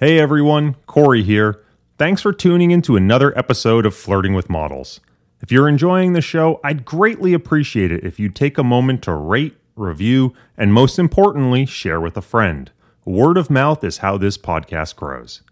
[0.00, 1.60] Hey everyone, Corey here.
[1.98, 5.00] Thanks for tuning in to another episode of Flirting with Models.
[5.42, 9.12] If you're enjoying the show, I'd greatly appreciate it if you'd take a moment to
[9.12, 12.70] rate, review, and most importantly, share with a friend.
[13.04, 15.42] Word of mouth is how this podcast grows.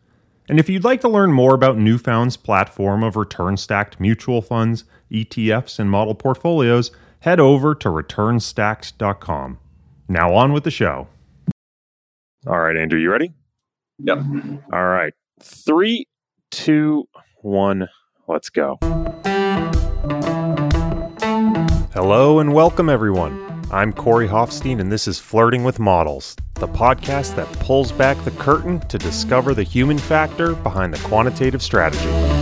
[0.48, 4.84] And if you'd like to learn more about Newfound's platform of return stacked mutual funds,
[5.10, 9.58] ETFs, and model portfolios, head over to returnstacked.com.
[10.08, 11.08] Now on with the show.
[12.46, 13.32] All right, Andrew, you ready?
[13.98, 14.18] Yep.
[14.72, 15.14] All right.
[15.40, 16.06] Three,
[16.50, 17.08] two,
[17.42, 17.88] one,
[18.28, 18.78] let's go.
[21.94, 23.42] Hello and welcome, everyone.
[23.70, 28.30] I'm Corey Hoffstein, and this is Flirting with Models, the podcast that pulls back the
[28.32, 32.35] curtain to discover the human factor behind the quantitative strategy.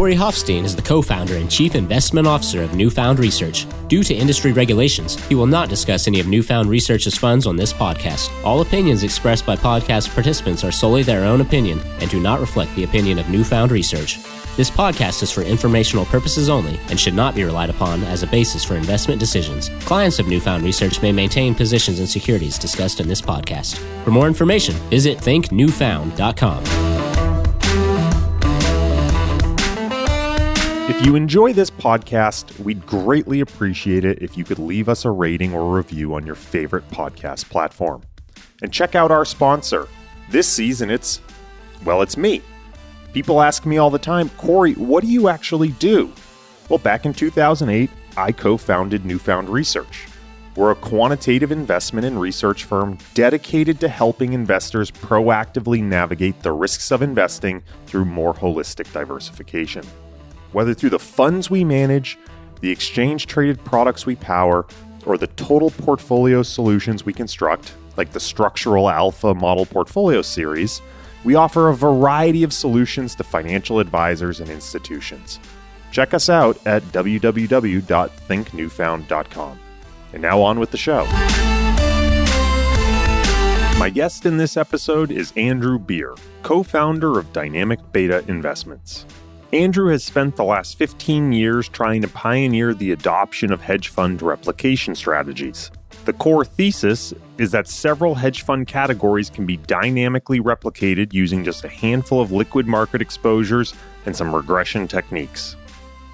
[0.00, 3.66] Corey Hoffstein is the co founder and chief investment officer of Newfound Research.
[3.86, 7.70] Due to industry regulations, he will not discuss any of Newfound Research's funds on this
[7.70, 8.30] podcast.
[8.42, 12.74] All opinions expressed by podcast participants are solely their own opinion and do not reflect
[12.76, 14.18] the opinion of Newfound Research.
[14.56, 18.26] This podcast is for informational purposes only and should not be relied upon as a
[18.26, 19.68] basis for investment decisions.
[19.80, 23.76] Clients of Newfound Research may maintain positions in securities discussed in this podcast.
[24.04, 26.99] For more information, visit thinknewfound.com.
[30.90, 35.10] If you enjoy this podcast, we'd greatly appreciate it if you could leave us a
[35.12, 38.02] rating or review on your favorite podcast platform.
[38.60, 39.86] And check out our sponsor.
[40.30, 41.20] This season, it's,
[41.84, 42.42] well, it's me.
[43.12, 46.12] People ask me all the time, Corey, what do you actually do?
[46.68, 50.08] Well, back in 2008, I co founded Newfound Research.
[50.56, 56.90] We're a quantitative investment and research firm dedicated to helping investors proactively navigate the risks
[56.90, 59.84] of investing through more holistic diversification.
[60.52, 62.18] Whether through the funds we manage,
[62.60, 64.66] the exchange traded products we power,
[65.06, 70.82] or the total portfolio solutions we construct, like the Structural Alpha Model Portfolio Series,
[71.24, 75.38] we offer a variety of solutions to financial advisors and institutions.
[75.92, 79.60] Check us out at www.thinknewfound.com.
[80.12, 81.04] And now on with the show.
[83.78, 89.06] My guest in this episode is Andrew Beer, co founder of Dynamic Beta Investments.
[89.52, 94.22] Andrew has spent the last 15 years trying to pioneer the adoption of hedge fund
[94.22, 95.72] replication strategies.
[96.04, 101.64] The core thesis is that several hedge fund categories can be dynamically replicated using just
[101.64, 103.74] a handful of liquid market exposures
[104.06, 105.56] and some regression techniques.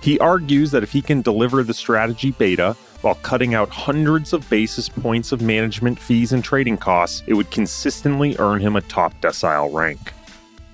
[0.00, 4.48] He argues that if he can deliver the strategy beta while cutting out hundreds of
[4.48, 9.12] basis points of management fees and trading costs, it would consistently earn him a top
[9.20, 10.14] decile rank.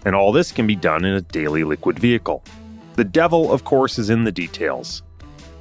[0.05, 2.43] And all this can be done in a daily liquid vehicle.
[2.97, 5.03] The devil, of course, is in the details.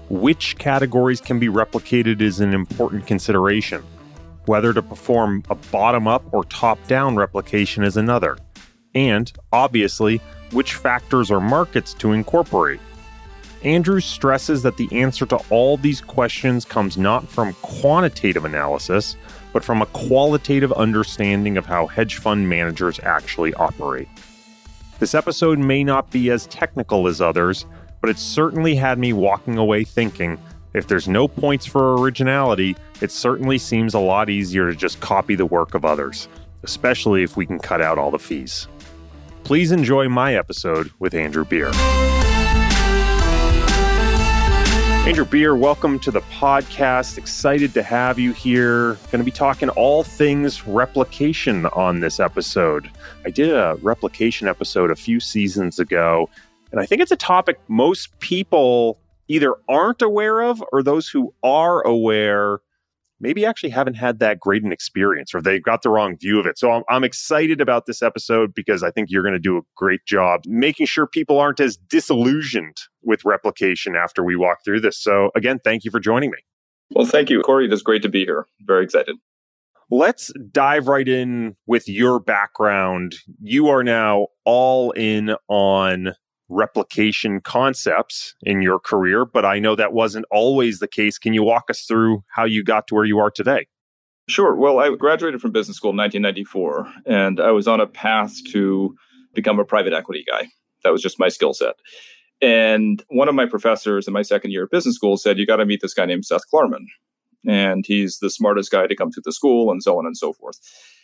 [0.10, 3.84] Which categories can be replicated is an important consideration.
[4.46, 8.38] Whether to perform a bottom up or top down replication is another.
[8.94, 10.20] And, obviously,
[10.52, 12.82] which factors or markets to incorporate.
[13.64, 19.16] Andrews stresses that the answer to all these questions comes not from quantitative analysis,
[19.54, 24.08] but from a qualitative understanding of how hedge fund managers actually operate.
[25.02, 27.66] This episode may not be as technical as others,
[28.02, 30.38] but it certainly had me walking away thinking
[30.76, 35.34] if there's no points for originality, it certainly seems a lot easier to just copy
[35.34, 36.28] the work of others,
[36.62, 38.68] especially if we can cut out all the fees.
[39.44, 41.72] Please enjoy my episode with Andrew Beer.
[45.12, 47.18] Andrew Beer, welcome to the podcast.
[47.18, 48.94] Excited to have you here.
[49.12, 52.90] Going to be talking all things replication on this episode.
[53.26, 56.30] I did a replication episode a few seasons ago,
[56.72, 61.34] and I think it's a topic most people either aren't aware of or those who
[61.44, 62.62] are aware
[63.22, 66.46] maybe actually haven't had that great an experience or they've got the wrong view of
[66.46, 66.58] it.
[66.58, 69.62] So I'm, I'm excited about this episode because I think you're going to do a
[69.76, 75.02] great job making sure people aren't as disillusioned with replication after we walk through this.
[75.02, 76.38] So again, thank you for joining me.
[76.92, 77.66] Well, thank you, Corey.
[77.66, 78.46] It is great to be here.
[78.62, 79.16] Very excited.
[79.90, 83.16] Let's dive right in with your background.
[83.42, 86.14] You are now all in on
[86.52, 91.18] replication concepts in your career, but I know that wasn't always the case.
[91.18, 93.68] Can you walk us through how you got to where you are today?
[94.28, 94.56] Sure.
[94.56, 98.96] Well, I graduated from business school in 1994, and I was on a path to
[99.34, 100.48] become a private equity guy.
[100.84, 101.76] That was just my skill set.
[102.42, 105.58] And one of my professors in my second year of business school said, You got
[105.58, 106.86] to meet this guy named Seth Klarman.
[107.48, 110.34] And he's the smartest guy to come through the school, and so on and so
[110.34, 110.60] forth.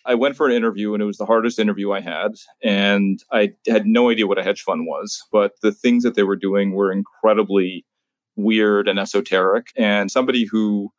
[0.08, 2.36] I went for an interview and it was the hardest interview I had.
[2.64, 6.24] And I had no idea what a hedge fund was, but the things that they
[6.24, 7.86] were doing were incredibly
[8.36, 9.68] weird and esoteric.
[9.76, 10.92] And somebody who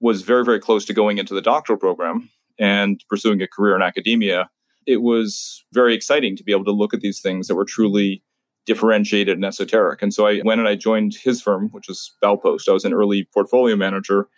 [0.00, 3.82] was very, very close to going into the doctoral program and pursuing a career in
[3.82, 4.50] academia
[4.86, 8.22] it was very exciting to be able to look at these things that were truly
[8.64, 10.02] differentiated and esoteric.
[10.02, 12.68] And so I went and I joined his firm, which is Baupost.
[12.68, 14.28] I was an early portfolio manager.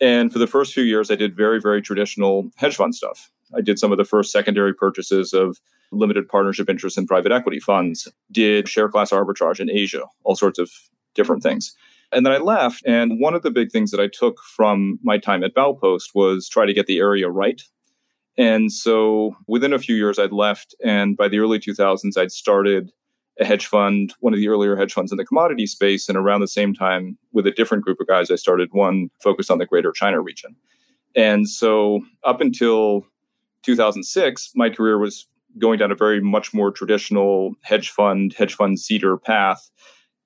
[0.00, 3.30] And for the first few years, I did very, very traditional hedge fund stuff.
[3.56, 5.58] I did some of the first secondary purchases of
[5.92, 10.58] limited partnership interests in private equity funds, did share class arbitrage in Asia, all sorts
[10.58, 10.70] of
[11.14, 11.74] different things.
[12.12, 12.82] And then I left.
[12.86, 16.48] And one of the big things that I took from my time at Baupost was
[16.48, 17.62] try to get the area right.
[18.36, 20.74] And so within a few years, I'd left.
[20.84, 22.92] And by the early 2000s, I'd started
[23.40, 26.08] a hedge fund, one of the earlier hedge funds in the commodity space.
[26.08, 29.50] And around the same time, with a different group of guys, I started one focused
[29.50, 30.56] on the greater China region.
[31.16, 33.06] And so up until
[33.64, 35.26] 2006, my career was
[35.58, 39.70] going down a very much more traditional hedge fund, hedge fund seeder path.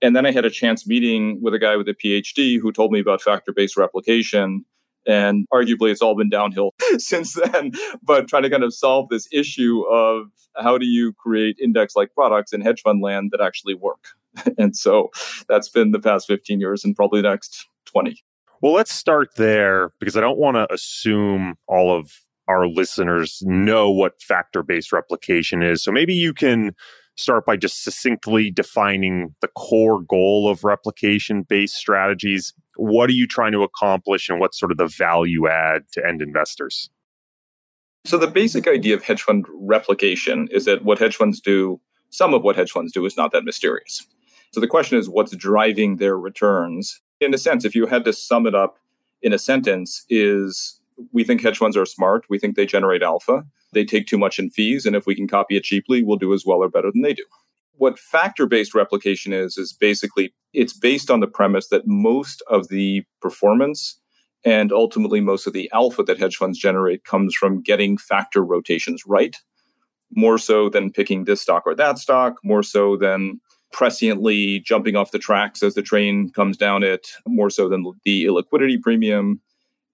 [0.00, 2.92] And then I had a chance meeting with a guy with a PhD who told
[2.92, 4.64] me about factor based replication.
[5.06, 7.72] And arguably, it's all been downhill since then.
[8.02, 10.26] But trying to kind of solve this issue of
[10.56, 14.08] how do you create index like products in hedge fund land that actually work?
[14.58, 15.10] and so
[15.48, 18.22] that's been the past 15 years and probably the next 20.
[18.60, 22.12] Well, let's start there because I don't want to assume all of
[22.48, 25.82] our listeners know what factor based replication is.
[25.82, 26.72] So maybe you can
[27.16, 32.54] start by just succinctly defining the core goal of replication based strategies.
[32.76, 36.22] What are you trying to accomplish and what's sort of the value add to end
[36.22, 36.90] investors?
[38.04, 41.80] So, the basic idea of hedge fund replication is that what hedge funds do,
[42.10, 44.06] some of what hedge funds do, is not that mysterious.
[44.52, 47.00] So, the question is what's driving their returns?
[47.20, 48.78] In a sense, if you had to sum it up
[49.20, 50.77] in a sentence, is
[51.12, 52.26] we think hedge funds are smart.
[52.28, 53.44] We think they generate alpha.
[53.72, 54.86] They take too much in fees.
[54.86, 57.14] And if we can copy it cheaply, we'll do as well or better than they
[57.14, 57.24] do.
[57.74, 62.68] What factor based replication is, is basically it's based on the premise that most of
[62.68, 64.00] the performance
[64.44, 69.02] and ultimately most of the alpha that hedge funds generate comes from getting factor rotations
[69.06, 69.36] right,
[70.14, 73.40] more so than picking this stock or that stock, more so than
[73.74, 78.24] presciently jumping off the tracks as the train comes down it, more so than the
[78.24, 79.40] illiquidity premium,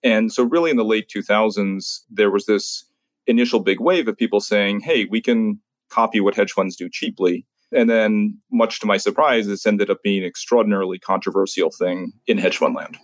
[0.04, 2.84] and so, really, in the late 2000s, there was this
[3.26, 7.46] initial big wave of people saying, hey, we can copy what hedge funds do cheaply.
[7.72, 12.36] And then, much to my surprise, this ended up being an extraordinarily controversial thing in
[12.36, 12.98] hedge fund land.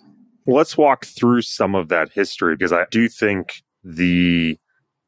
[0.47, 4.59] let's walk through some of that history because I do think the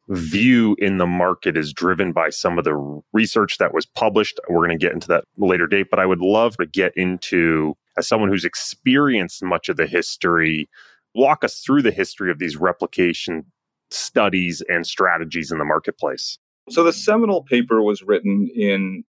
[0.09, 4.41] view in the market is driven by some of the research that was published.
[4.49, 7.75] We're going to get into that later date, but I would love to get into,
[7.97, 10.69] as someone who's experienced much of the history,
[11.15, 13.45] walk us through the history of these replication
[13.91, 16.39] studies and strategies in the marketplace.
[16.71, 19.05] So, the seminal paper was written in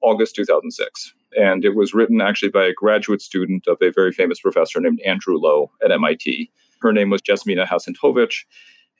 [0.00, 4.40] August 2006, and it was written actually by a graduate student of a very famous
[4.40, 6.50] professor named Andrew Lo at MIT.
[6.80, 8.44] Her name was Jasmina Hasanhodzic.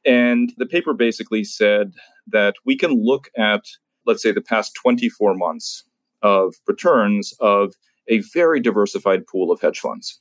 [0.06, 1.92] And the paper basically said
[2.26, 3.64] that we can look at,
[4.06, 5.84] let's say, the past 24 months
[6.22, 7.74] of returns of
[8.08, 10.20] a very diversified pool of hedge funds.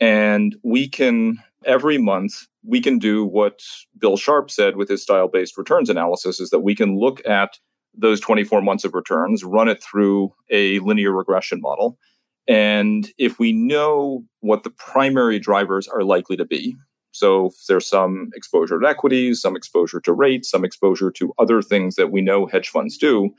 [0.00, 3.60] And we can every month we can do what
[3.98, 7.58] Bill Sharpe said with his style based returns analysis is that we can look at
[7.94, 11.98] those 24 months of returns, run it through a linear regression model.
[12.46, 16.76] And if we know what the primary drivers are likely to be,
[17.10, 21.96] so there's some exposure to equities, some exposure to rates, some exposure to other things
[21.96, 23.30] that we know hedge funds do,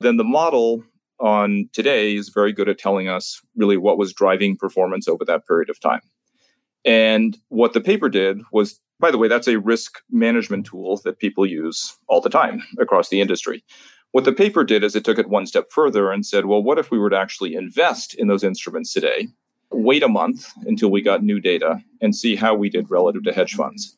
[0.00, 0.82] then the model
[1.20, 5.46] on today is very good at telling us really what was driving performance over that
[5.46, 6.00] period of time.
[6.84, 11.18] And what the paper did was, by the way, that's a risk management tool that
[11.18, 13.64] people use all the time across the industry.
[14.12, 16.78] What the paper did is it took it one step further and said, well, what
[16.78, 19.28] if we were to actually invest in those instruments today,
[19.70, 23.32] wait a month until we got new data, and see how we did relative to
[23.32, 23.96] hedge funds?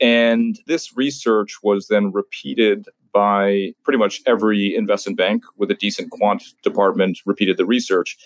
[0.00, 6.10] And this research was then repeated by pretty much every investment bank with a decent
[6.10, 8.18] quant department, repeated the research.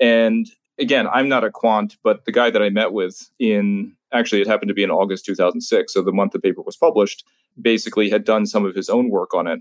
[0.00, 4.40] And again, I'm not a quant, but the guy that I met with in actually
[4.40, 7.24] it happened to be in August 2006, so the month the paper was published,
[7.60, 9.60] basically had done some of his own work on it.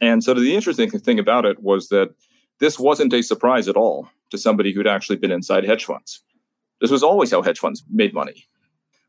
[0.00, 2.10] And so the interesting thing about it was that
[2.60, 6.22] this wasn't a surprise at all to somebody who'd actually been inside hedge funds.
[6.80, 8.46] This was always how hedge funds made money.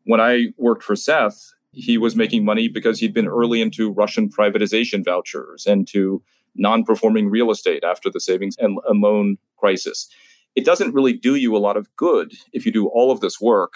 [0.05, 4.29] When I worked for Seth, he was making money because he'd been early into Russian
[4.29, 6.21] privatization vouchers and to
[6.55, 10.09] non performing real estate after the savings and loan crisis
[10.55, 13.39] it doesn't really do you a lot of good if you do all of this
[13.39, 13.73] work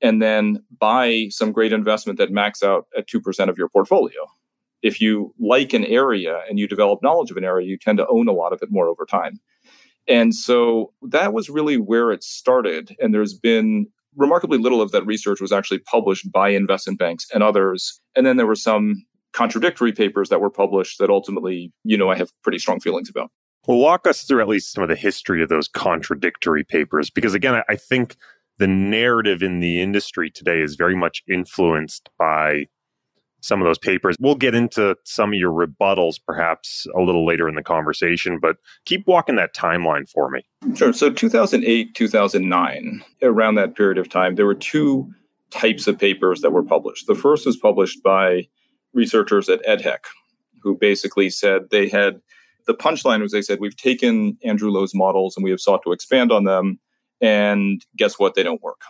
[0.00, 4.26] and then buy some great investment that max out at 2% of your portfolio.
[4.82, 8.06] If you like an area and you develop knowledge of an area, you tend to
[8.08, 9.40] own a lot of it more over time.
[10.08, 12.96] And so that was really where it started.
[13.00, 17.42] And there's been remarkably little of that research was actually published by investment banks and
[17.42, 18.00] others.
[18.14, 22.16] And then there were some contradictory papers that were published that ultimately, you know, I
[22.16, 23.30] have pretty strong feelings about.
[23.66, 27.32] Well, walk us through at least some of the history of those contradictory papers, because
[27.32, 28.16] again, I think
[28.58, 32.66] the narrative in the industry today is very much influenced by
[33.42, 34.16] some of those papers.
[34.18, 38.56] We'll get into some of your rebuttals perhaps a little later in the conversation, but
[38.84, 40.46] keep walking that timeline for me.
[40.74, 40.92] Sure.
[40.92, 45.12] So 2008, 2009, around that period of time, there were two
[45.50, 47.06] types of papers that were published.
[47.06, 48.48] The first was published by
[48.94, 49.98] researchers at EDHEC,
[50.62, 52.20] who basically said they had
[52.66, 55.92] the punchline was they said, We've taken Andrew Lo's models and we have sought to
[55.92, 56.78] expand on them.
[57.20, 58.34] And guess what?
[58.34, 58.80] They don't work.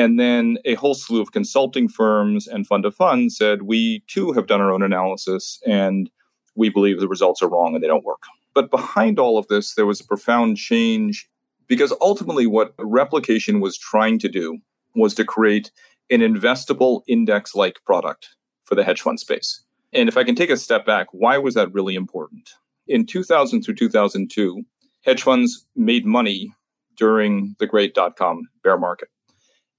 [0.00, 4.32] And then a whole slew of consulting firms and fund of funds said, We too
[4.32, 6.08] have done our own analysis and
[6.56, 8.22] we believe the results are wrong and they don't work.
[8.54, 11.28] But behind all of this, there was a profound change
[11.66, 14.60] because ultimately what replication was trying to do
[14.94, 15.70] was to create
[16.08, 18.30] an investable index like product
[18.64, 19.62] for the hedge fund space.
[19.92, 22.48] And if I can take a step back, why was that really important?
[22.88, 24.62] In 2000 through 2002,
[25.04, 26.54] hedge funds made money
[26.96, 29.10] during the great dot com bear market.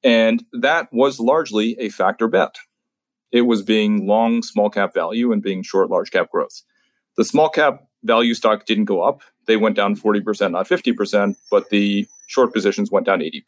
[0.03, 2.55] And that was largely a factor bet.
[3.31, 6.63] It was being long small cap value and being short large cap growth.
[7.17, 9.21] The small cap value stock didn't go up.
[9.47, 13.41] They went down 40%, not 50%, but the short positions went down 80%.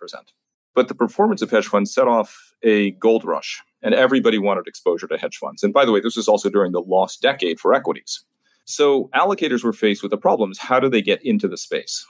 [0.76, 5.08] But the performance of hedge funds set off a gold rush, and everybody wanted exposure
[5.08, 5.64] to hedge funds.
[5.64, 8.24] And by the way, this was also during the lost decade for equities.
[8.66, 12.06] So allocators were faced with the problems how do they get into the space?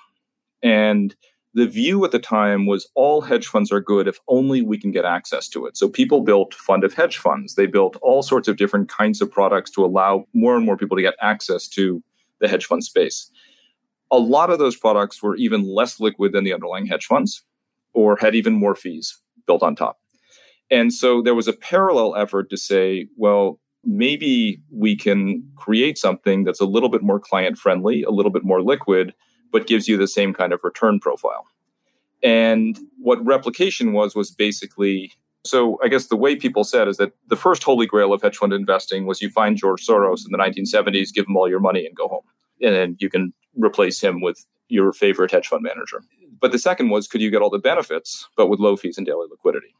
[0.62, 1.15] And
[1.53, 4.91] the view at the time was all hedge funds are good if only we can
[4.91, 5.77] get access to it.
[5.77, 7.55] So people built fund of hedge funds.
[7.55, 10.98] They built all sorts of different kinds of products to allow more and more people
[10.98, 12.03] to get access to
[12.39, 13.29] the hedge fund space.
[14.12, 17.43] A lot of those products were even less liquid than the underlying hedge funds
[17.93, 20.00] or had even more fees built on top.
[20.72, 26.45] And so there was a parallel effort to say, well, maybe we can create something
[26.45, 29.13] that's a little bit more client friendly, a little bit more liquid
[29.53, 31.45] but gives you the same kind of return profile.
[32.22, 35.13] And what replication was, was basically
[35.45, 38.38] so I guess the way people said is that the first holy grail of hedge
[38.38, 41.86] fund investing was you find George Soros in the 1970s, give him all your money
[41.86, 42.24] and go home.
[42.62, 46.01] And then you can replace him with your favorite hedge fund manager.
[46.39, 49.05] But the second was could you get all the benefits, but with low fees and
[49.05, 49.75] daily liquidity?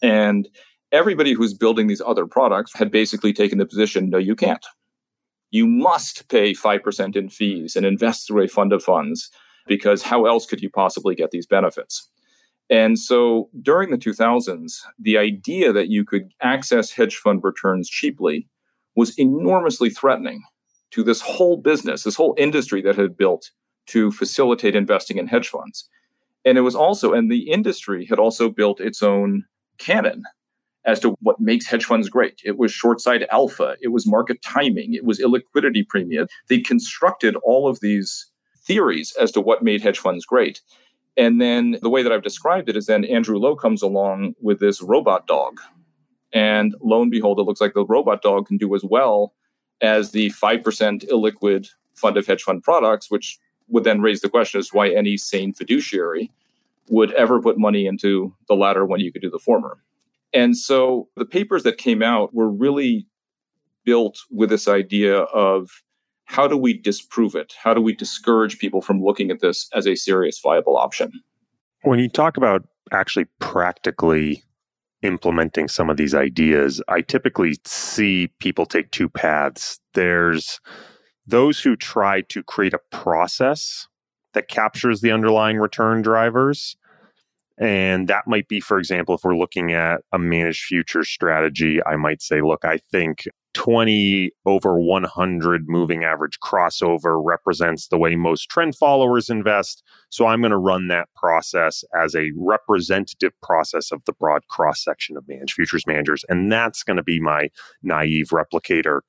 [0.00, 0.48] And
[0.92, 4.64] everybody who's building these other products had basically taken the position no, you can't
[5.52, 9.30] you must pay 5% in fees and invest through a fund of funds
[9.66, 12.08] because how else could you possibly get these benefits?
[12.70, 18.48] And so during the 2000s, the idea that you could access hedge fund returns cheaply
[18.96, 20.42] was enormously threatening
[20.90, 23.50] to this whole business, this whole industry that had built
[23.88, 25.88] to facilitate investing in hedge funds.
[26.46, 29.44] And it was also, and the industry had also built its own
[29.78, 30.24] canon
[30.84, 32.40] as to what makes hedge funds great.
[32.44, 36.26] It was short side alpha, it was market timing, it was illiquidity premium.
[36.48, 38.26] They constructed all of these
[38.64, 40.60] theories as to what made hedge funds great.
[41.16, 44.60] And then the way that I've described it is then Andrew Lo comes along with
[44.60, 45.60] this robot dog.
[46.32, 49.34] And lo and behold, it looks like the robot dog can do as well
[49.82, 50.62] as the 5%
[51.10, 54.88] illiquid fund of hedge fund products, which would then raise the question as to why
[54.88, 56.30] any sane fiduciary
[56.88, 59.78] would ever put money into the latter when you could do the former.
[60.32, 63.06] And so the papers that came out were really
[63.84, 65.68] built with this idea of
[66.24, 67.54] how do we disprove it?
[67.62, 71.12] How do we discourage people from looking at this as a serious viable option?
[71.82, 72.62] When you talk about
[72.92, 74.42] actually practically
[75.02, 79.80] implementing some of these ideas, I typically see people take two paths.
[79.94, 80.60] There's
[81.26, 83.88] those who try to create a process
[84.32, 86.76] that captures the underlying return drivers
[87.58, 91.96] and that might be, for example, if we're looking at a managed future strategy, I
[91.96, 98.48] might say, look, I think 20 over 100 moving average crossover represents the way most
[98.48, 99.82] trend followers invest.
[100.08, 104.82] So I'm going to run that process as a representative process of the broad cross
[104.82, 106.24] section of managed futures managers.
[106.28, 107.50] And that's going to be my
[107.82, 109.00] naive replicator.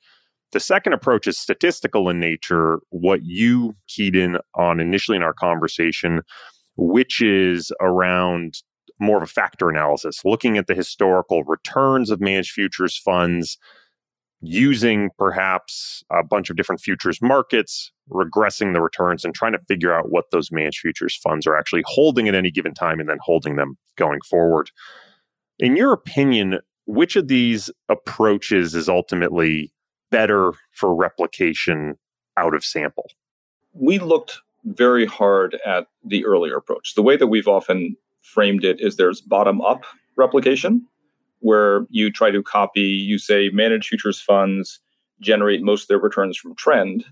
[0.51, 2.79] The second approach is statistical in nature.
[2.89, 6.21] What you keyed in on initially in our conversation
[6.75, 8.61] which is around
[8.99, 13.57] more of a factor analysis, looking at the historical returns of managed futures funds,
[14.41, 19.93] using perhaps a bunch of different futures markets, regressing the returns, and trying to figure
[19.93, 23.19] out what those managed futures funds are actually holding at any given time and then
[23.21, 24.69] holding them going forward.
[25.59, 29.71] In your opinion, which of these approaches is ultimately
[30.11, 31.95] better for replication
[32.37, 33.09] out of sample?
[33.73, 36.95] We looked very hard at the earlier approach.
[36.95, 39.83] The way that we've often framed it is there's bottom up
[40.15, 40.87] replication,
[41.39, 44.79] where you try to copy, you say, manage futures funds
[45.19, 47.05] generate most of their returns from trend.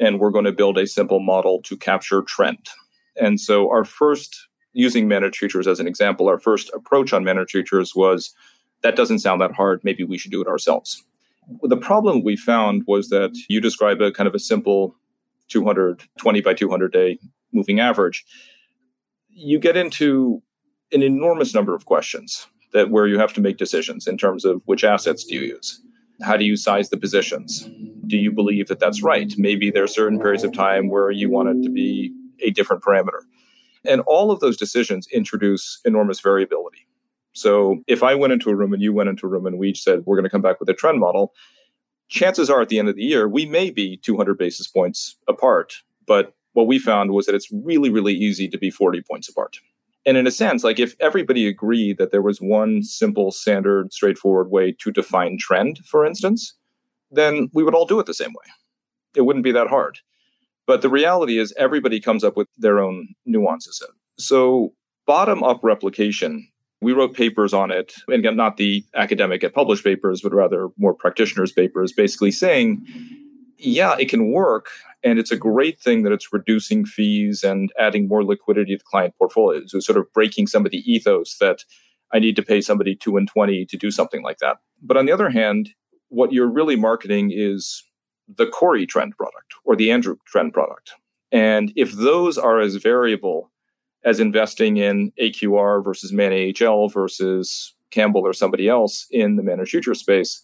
[0.00, 2.68] And we're going to build a simple model to capture trend.
[3.20, 7.50] And so our first, using managed futures as an example, our first approach on managed
[7.50, 8.32] futures was
[8.82, 9.80] that doesn't sound that hard.
[9.82, 11.04] Maybe we should do it ourselves.
[11.62, 14.94] The problem we found was that you describe a kind of a simple
[15.48, 17.18] 220 by 200 day
[17.52, 18.24] moving average.
[19.28, 20.42] You get into
[20.92, 24.62] an enormous number of questions that where you have to make decisions in terms of
[24.66, 25.80] which assets do you use?
[26.22, 27.68] How do you size the positions?
[28.06, 29.32] Do you believe that that's right?
[29.36, 32.12] Maybe there are certain periods of time where you want it to be
[32.42, 33.20] a different parameter.
[33.84, 36.86] And all of those decisions introduce enormous variability.
[37.32, 39.68] So if i went into a room and you went into a room and we
[39.68, 41.32] each said we're going to come back with a trend model
[42.08, 45.74] chances are at the end of the year we may be 200 basis points apart
[46.06, 49.58] but what we found was that it's really really easy to be 40 points apart
[50.08, 54.50] and in a sense, like if everybody agreed that there was one simple, standard, straightforward
[54.50, 56.54] way to define trend, for instance,
[57.10, 58.50] then we would all do it the same way.
[59.14, 59.98] It wouldn't be that hard.
[60.66, 63.82] But the reality is, everybody comes up with their own nuances.
[64.18, 64.72] So,
[65.06, 66.48] bottom up replication,
[66.80, 70.68] we wrote papers on it, and again, not the academic and published papers, but rather
[70.78, 72.86] more practitioners' papers, basically saying,
[73.58, 74.66] yeah, it can work,
[75.02, 79.14] and it's a great thing that it's reducing fees and adding more liquidity to client
[79.18, 79.72] portfolios.
[79.72, 81.64] So sort of breaking some of the ethos that
[82.12, 84.58] I need to pay somebody two and twenty to do something like that.
[84.80, 85.70] But on the other hand,
[86.08, 87.82] what you're really marketing is
[88.28, 90.92] the Corey trend product or the Andrew trend product.
[91.32, 93.50] And if those are as variable
[94.04, 99.70] as investing in AQR versus Man AHL versus Campbell or somebody else in the managed
[99.70, 100.42] future space,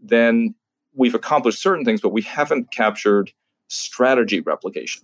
[0.00, 0.54] then
[0.94, 3.32] we've accomplished certain things, but we haven't captured
[3.68, 5.02] strategy replication.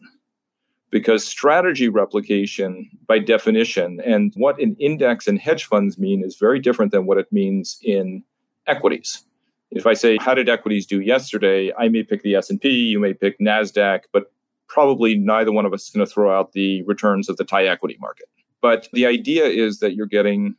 [0.90, 6.60] Because strategy replication, by definition, and what an index and hedge funds mean is very
[6.60, 8.22] different than what it means in
[8.66, 9.24] equities.
[9.72, 11.72] If I say, how did equities do yesterday?
[11.76, 14.32] I may pick the S&P, you may pick NASDAQ, but
[14.68, 17.64] probably neither one of us is going to throw out the returns of the Thai
[17.64, 18.26] equity market.
[18.60, 20.56] But the idea is that you're getting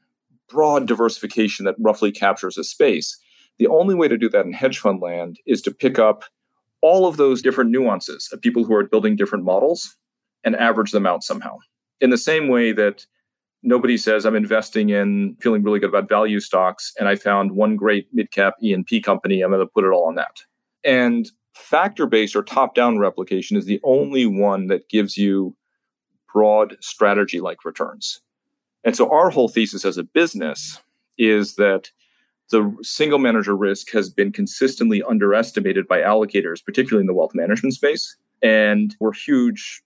[0.47, 3.17] broad diversification that roughly captures a space.
[3.57, 6.23] The only way to do that in hedge fund land is to pick up
[6.81, 9.95] all of those different nuances of people who are building different models
[10.43, 11.57] and average them out somehow.
[11.99, 13.05] In the same way that
[13.63, 17.75] nobody says I'm investing in feeling really good about value stocks and I found one
[17.75, 20.41] great mid-cap E&P company, I'm going to put it all on that.
[20.83, 25.55] And factor-based or top-down replication is the only one that gives you
[26.31, 28.21] broad strategy-like returns.
[28.83, 30.79] And so our whole thesis as a business
[31.17, 31.91] is that
[32.51, 37.73] the single manager risk has been consistently underestimated by allocators, particularly in the wealth management
[37.73, 38.15] space.
[38.43, 39.81] And we're huge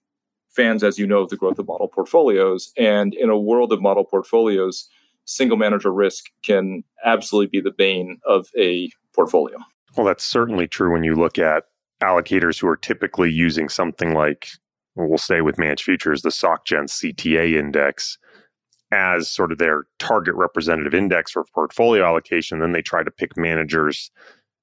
[0.48, 2.72] fans, as you know, of the growth of model portfolios.
[2.76, 4.88] And in a world of model portfolios,
[5.24, 9.56] single manager risk can absolutely be the bane of a portfolio.
[9.96, 11.64] Well, that's certainly true when you look at
[12.02, 14.48] allocators who are typically using something like,
[14.94, 18.18] well, stay with managed futures, the SocGen CTA index
[18.92, 22.58] as sort of their target representative index for portfolio allocation.
[22.58, 24.10] Then they try to pick managers.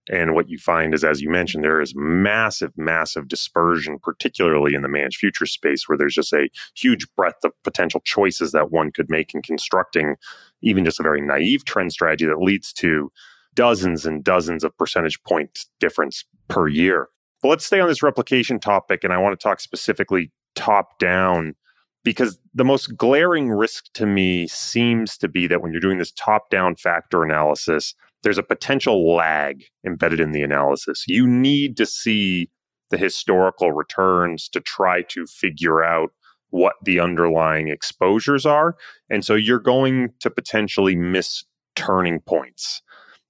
[0.10, 4.82] And what you find is, as you mentioned, there is massive, massive dispersion, particularly in
[4.82, 8.92] the managed future space, where there's just a huge breadth of potential choices that one
[8.92, 10.16] could make in constructing
[10.62, 13.12] even just a very naive trend strategy that leads to
[13.58, 17.10] dozens and dozens of percentage point difference per year.
[17.42, 19.04] But let's stay on this replication topic.
[19.04, 21.56] And I want to talk specifically top down
[22.04, 26.14] because the most glaring risk to me seems to be that when you're doing this
[26.14, 27.94] top down factor analysis,
[28.24, 31.04] there's a potential lag embedded in the analysis.
[31.08, 32.50] You need to see
[32.92, 36.12] the historical returns to try to figure out
[36.50, 38.78] what the underlying exposures are.
[39.10, 41.44] And so you're going to potentially miss
[41.76, 42.82] turning points.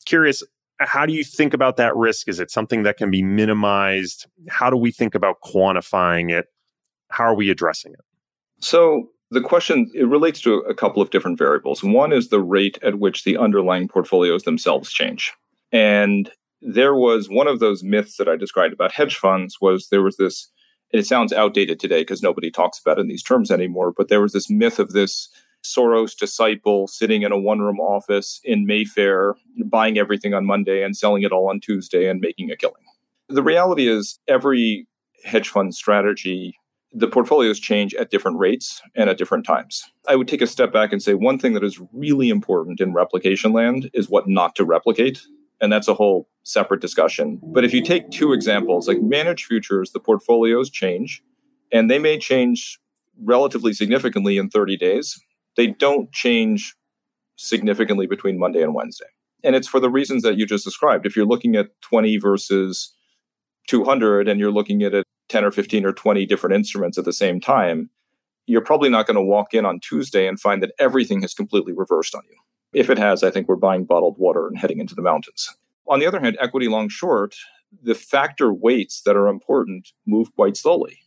[0.08, 0.42] Curious,
[0.80, 2.30] how do you think about that risk?
[2.30, 4.26] Is it something that can be minimized?
[4.48, 6.48] How do we think about quantifying it?
[7.10, 8.00] How are we addressing it?
[8.60, 11.84] So the question it relates to a couple of different variables.
[11.84, 15.34] One is the rate at which the underlying portfolios themselves change.
[15.74, 20.02] And there was one of those myths that I described about hedge funds was there
[20.02, 20.50] was this
[20.92, 24.22] it sounds outdated today because nobody talks about it in these terms anymore, but there
[24.22, 25.28] was this myth of this
[25.76, 30.96] Soros disciple sitting in a one room office in Mayfair, buying everything on Monday and
[30.96, 32.84] selling it all on Tuesday and making a killing.
[33.30, 34.88] The reality is, every
[35.24, 36.56] hedge fund strategy
[36.94, 39.84] the portfolios change at different rates and at different times.
[40.08, 42.94] I would take a step back and say one thing that is really important in
[42.94, 45.22] replication land is what not to replicate.
[45.60, 47.40] And that's a whole separate discussion.
[47.44, 51.22] But if you take two examples, like managed futures, the portfolios change
[51.72, 52.80] and they may change
[53.22, 55.20] relatively significantly in 30 days.
[55.58, 56.76] They don't change
[57.36, 59.08] significantly between Monday and Wednesday.
[59.44, 61.06] And it's for the reasons that you just described.
[61.06, 62.94] If you're looking at 20 versus
[63.68, 67.14] 200 and you're looking at it 10 or 15 or 20 different instruments at the
[67.14, 67.90] same time,
[68.46, 71.74] you're probably not going to walk in on Tuesday and find that everything has completely
[71.74, 72.38] reversed on you.
[72.74, 75.54] If it has, I think we're buying bottled water and heading into the mountains.
[75.88, 77.36] On the other hand, equity long short,
[77.82, 81.00] the factor weights that are important move quite slowly.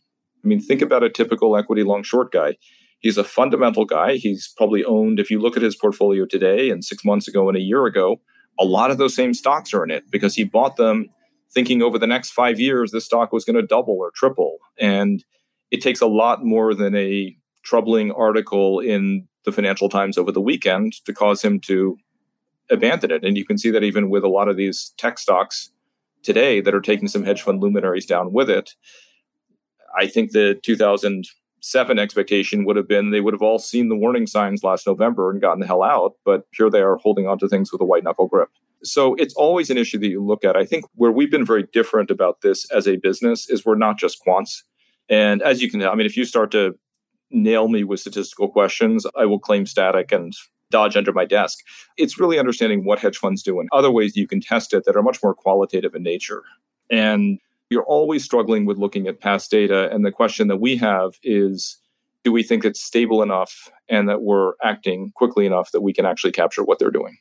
[0.43, 2.57] I mean, think about a typical equity long short guy.
[3.01, 4.15] He's a fundamental guy.
[4.15, 7.57] He's probably owned, if you look at his portfolio today and six months ago and
[7.57, 8.21] a year ago,
[8.59, 11.07] a lot of those same stocks are in it because he bought them
[11.53, 14.57] thinking over the next five years, this stock was going to double or triple.
[14.79, 15.23] And
[15.71, 20.41] it takes a lot more than a troubling article in the Financial Times over the
[20.41, 21.97] weekend to cause him to
[22.69, 23.23] abandon it.
[23.23, 25.71] And you can see that even with a lot of these tech stocks
[26.23, 28.75] today that are taking some hedge fund luminaries down with it.
[29.97, 30.59] I think the
[31.61, 35.29] 2007 expectation would have been they would have all seen the warning signs last November
[35.29, 37.85] and gotten the hell out, but here they are holding on to things with a
[37.85, 38.49] white knuckle grip.
[38.83, 40.55] So it's always an issue that you look at.
[40.55, 43.99] I think where we've been very different about this as a business is we're not
[43.99, 44.63] just quants.
[45.07, 46.75] And as you can, I mean, if you start to
[47.29, 50.33] nail me with statistical questions, I will claim static and
[50.71, 51.59] dodge under my desk.
[51.97, 54.95] It's really understanding what hedge funds do and other ways you can test it that
[54.95, 56.43] are much more qualitative in nature.
[56.89, 57.39] And
[57.71, 59.89] you're always struggling with looking at past data.
[59.91, 61.77] And the question that we have is
[62.23, 66.05] do we think it's stable enough and that we're acting quickly enough that we can
[66.05, 67.17] actually capture what they're doing?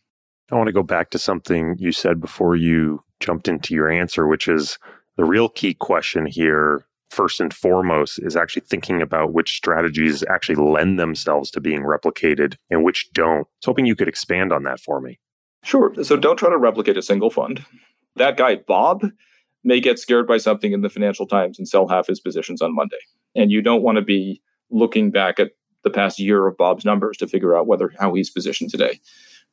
[0.50, 4.26] I want to go back to something you said before you jumped into your answer,
[4.26, 4.76] which is
[5.16, 10.56] the real key question here first and foremost is actually thinking about which strategies actually
[10.56, 13.38] lend themselves to being replicated and which don't.
[13.38, 15.20] I was hoping you could expand on that for me.
[15.62, 15.92] Sure.
[16.02, 17.64] So don't try to replicate a single fund.
[18.16, 19.04] That guy, Bob,
[19.64, 22.74] may get scared by something in the Financial Times and sell half his positions on
[22.74, 22.98] Monday.
[23.34, 27.16] And you don't want to be looking back at the past year of Bob's numbers
[27.18, 29.00] to figure out whether how he's positioned today.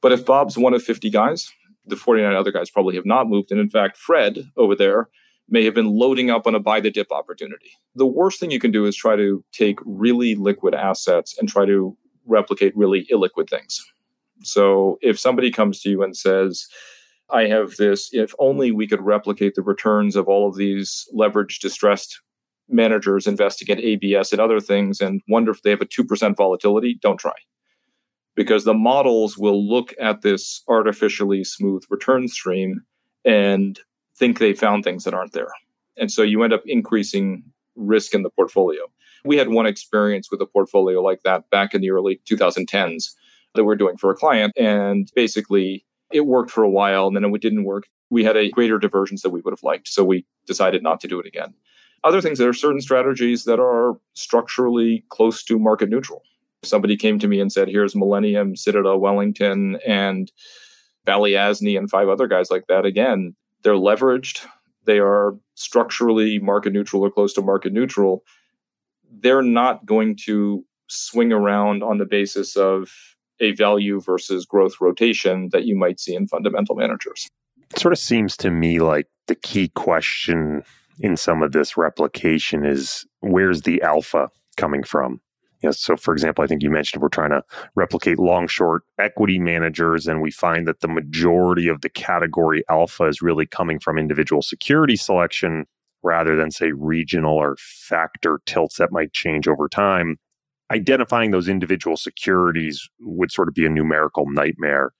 [0.02, 1.52] But if Bob's one of 50 guys,
[1.86, 3.52] the 49 other guys probably have not moved.
[3.52, 5.10] And in fact, Fred over there
[5.50, 7.72] may have been loading up on a buy the dip opportunity.
[7.96, 11.66] The worst thing you can do is try to take really liquid assets and try
[11.66, 13.84] to replicate really illiquid things.
[14.44, 16.68] So if somebody comes to you and says,
[17.30, 21.60] I have this, if only we could replicate the returns of all of these leveraged
[21.60, 22.22] distressed
[22.70, 26.98] managers investing in ABS and other things and wonder if they have a 2% volatility,
[27.02, 27.34] don't try.
[28.36, 32.82] Because the models will look at this artificially smooth return stream
[33.26, 33.80] and
[34.16, 35.52] think they found things that aren't there.
[35.98, 37.44] And so you end up increasing
[37.76, 38.82] risk in the portfolio.
[39.26, 43.14] We had one experience with a portfolio like that back in the early 2010s
[43.56, 44.54] that we're doing for a client.
[44.56, 47.88] And basically, it worked for a while and then it didn't work.
[48.10, 49.88] We had a greater divergence that we would have liked.
[49.88, 51.54] So we decided not to do it again.
[52.04, 56.24] Other things, there are certain strategies that are structurally close to market neutral.
[56.64, 60.32] Somebody came to me and said, here's Millennium, Citadel, Wellington, and
[61.06, 62.86] Balyasny, and five other guys like that.
[62.86, 64.46] Again, they're leveraged,
[64.86, 68.24] they are structurally market neutral or close to market neutral.
[69.12, 72.90] They're not going to swing around on the basis of
[73.40, 77.28] a value versus growth rotation that you might see in fundamental managers.
[77.72, 80.64] It sort of seems to me like the key question
[81.00, 85.22] in some of this replication is where's the alpha coming from?
[85.62, 87.44] You know, so, for example, I think you mentioned we're trying to
[87.76, 93.06] replicate long short equity managers, and we find that the majority of the category alpha
[93.06, 95.66] is really coming from individual security selection
[96.04, 100.18] rather than, say, regional or factor tilts that might change over time.
[100.72, 104.92] Identifying those individual securities would sort of be a numerical nightmare.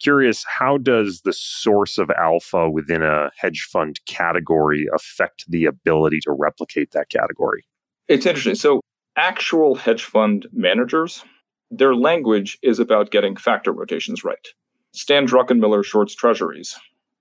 [0.00, 6.18] Curious, how does the source of alpha within a hedge fund category affect the ability
[6.24, 7.64] to replicate that category?
[8.08, 8.54] It's interesting.
[8.54, 8.80] So,
[9.16, 11.24] actual hedge fund managers,
[11.70, 14.48] their language is about getting factor rotations right.
[14.92, 16.76] Stan Druckenmiller shorts treasuries.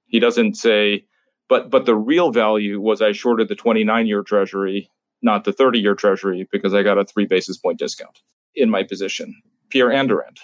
[0.08, 1.06] He doesn't say,
[1.50, 4.89] but but the real value was I shorted the 29 year treasury,
[5.23, 8.21] not the 30 year treasury, because I got a three basis point discount
[8.55, 9.41] in my position.
[9.69, 10.38] Pierre Andurand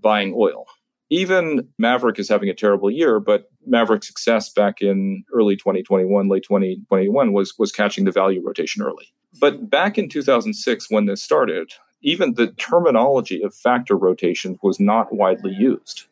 [0.00, 0.66] buying oil.
[1.10, 6.42] Even Maverick is having a terrible year, but Maverick's success back in early 2021, late
[6.42, 9.12] 2021 was was catching the value rotation early.
[9.40, 15.12] But back in 2006, when this started, even the terminology of factor rotation was not
[15.12, 16.04] widely used.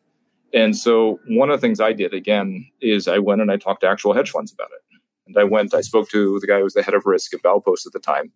[0.55, 3.83] And so one of the things I did again is I went and I talked
[3.83, 4.92] to actual hedge funds about it.
[5.35, 7.43] And I went, I spoke to the guy who was the head of risk at
[7.43, 8.33] Baupost at the time.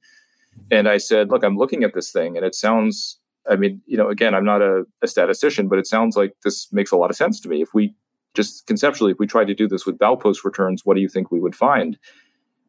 [0.70, 3.96] And I said, look, I'm looking at this thing and it sounds, I mean, you
[3.96, 7.10] know, again, I'm not a, a statistician, but it sounds like this makes a lot
[7.10, 7.62] of sense to me.
[7.62, 7.94] If we
[8.34, 11.30] just conceptually, if we tried to do this with Baupost returns, what do you think
[11.30, 11.98] we would find?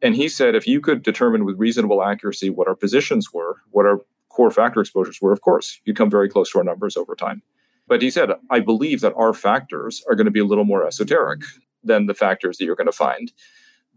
[0.00, 3.86] And he said, if you could determine with reasonable accuracy what our positions were, what
[3.86, 7.16] our core factor exposures were, of course, you'd come very close to our numbers over
[7.16, 7.42] time.
[7.88, 10.86] But he said, I believe that our factors are going to be a little more
[10.86, 11.40] esoteric
[11.82, 13.32] than the factors that you're going to find.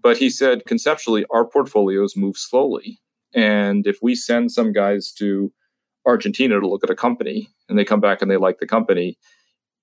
[0.02, 3.00] But he said conceptually, our portfolios move slowly.
[3.34, 5.52] And if we send some guys to
[6.06, 9.18] Argentina to look at a company and they come back and they like the company,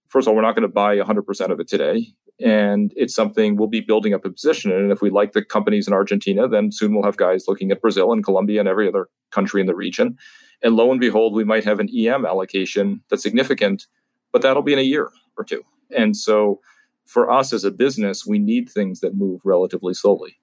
[0.08, 2.08] first of all, we're not going to buy 100% of it today.
[2.40, 4.78] And it's something we'll be building up a position in.
[4.78, 7.80] And if we like the companies in Argentina, then soon we'll have guys looking at
[7.80, 10.16] Brazil and Colombia and every other country in the region.
[10.62, 13.86] And lo and behold, we might have an EM allocation that's significant,
[14.32, 15.62] but that'll be in a year or two.
[15.96, 16.60] And so
[17.08, 20.36] for us as a business, we need things that move relatively slowly.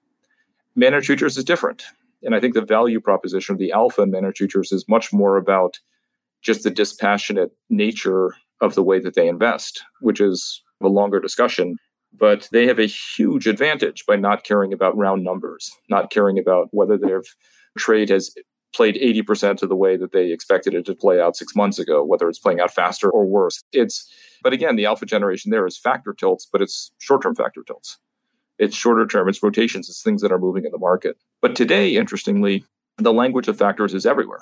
[0.74, 1.84] Managed futures is different.
[2.24, 5.36] And I think the value proposition of the alpha in managed futures is much more
[5.36, 5.78] about
[6.42, 11.76] just the dispassionate nature of the way that they invest, which is a longer discussion.
[12.12, 16.68] But they have a huge advantage by not caring about round numbers, not caring about
[16.72, 17.22] whether their
[17.78, 18.34] trade has
[18.74, 22.02] played 80% of the way that they expected it to play out six months ago,
[22.02, 23.62] whether it's playing out faster or worse.
[23.72, 24.10] It's,
[24.46, 27.98] but again, the alpha generation there is factor tilts, but it's short term factor tilts.
[28.60, 31.16] It's shorter term, it's rotations, it's things that are moving in the market.
[31.42, 32.64] But today, interestingly,
[32.96, 34.38] the language of factors is everywhere.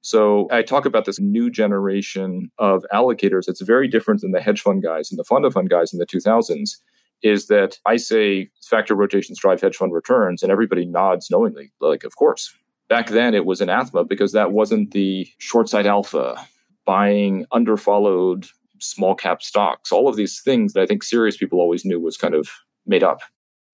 [0.00, 3.46] So I talk about this new generation of allocators.
[3.46, 6.00] It's very different than the hedge fund guys and the fund of fund guys in
[6.00, 6.78] the 2000s.
[7.22, 12.02] Is that I say factor rotations drive hedge fund returns, and everybody nods knowingly, like,
[12.02, 12.52] of course.
[12.88, 16.44] Back then, it was anathema because that wasn't the short side alpha,
[16.84, 18.48] buying underfollowed
[18.82, 22.16] small cap stocks, all of these things that I think serious people always knew was
[22.16, 22.50] kind of
[22.86, 23.20] made up.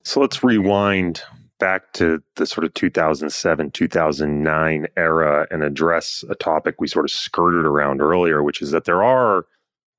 [0.05, 1.23] So let's rewind
[1.59, 7.11] back to the sort of 2007, 2009 era and address a topic we sort of
[7.11, 9.45] skirted around earlier, which is that there are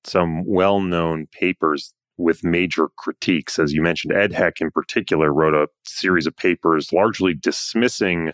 [0.06, 3.60] some well known papers with major critiques.
[3.60, 8.32] As you mentioned, EDHEC in particular wrote a series of papers largely dismissing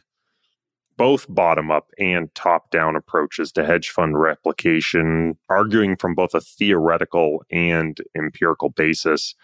[0.98, 6.42] both bottom up and top down approaches to hedge fund replication, arguing from both a
[6.42, 9.36] theoretical and empirical basis.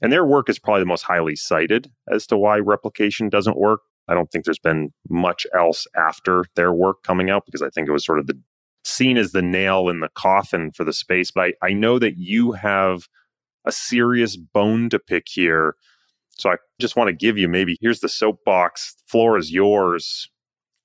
[0.00, 3.80] And their work is probably the most highly cited as to why replication doesn't work.
[4.06, 7.88] I don't think there's been much else after their work coming out because I think
[7.88, 8.38] it was sort of the
[8.84, 11.30] seen as the nail in the coffin for the space.
[11.30, 13.08] But I, I know that you have
[13.64, 15.76] a serious bone to pick here.
[16.30, 20.30] So I just want to give you maybe here's the soapbox, floor is yours.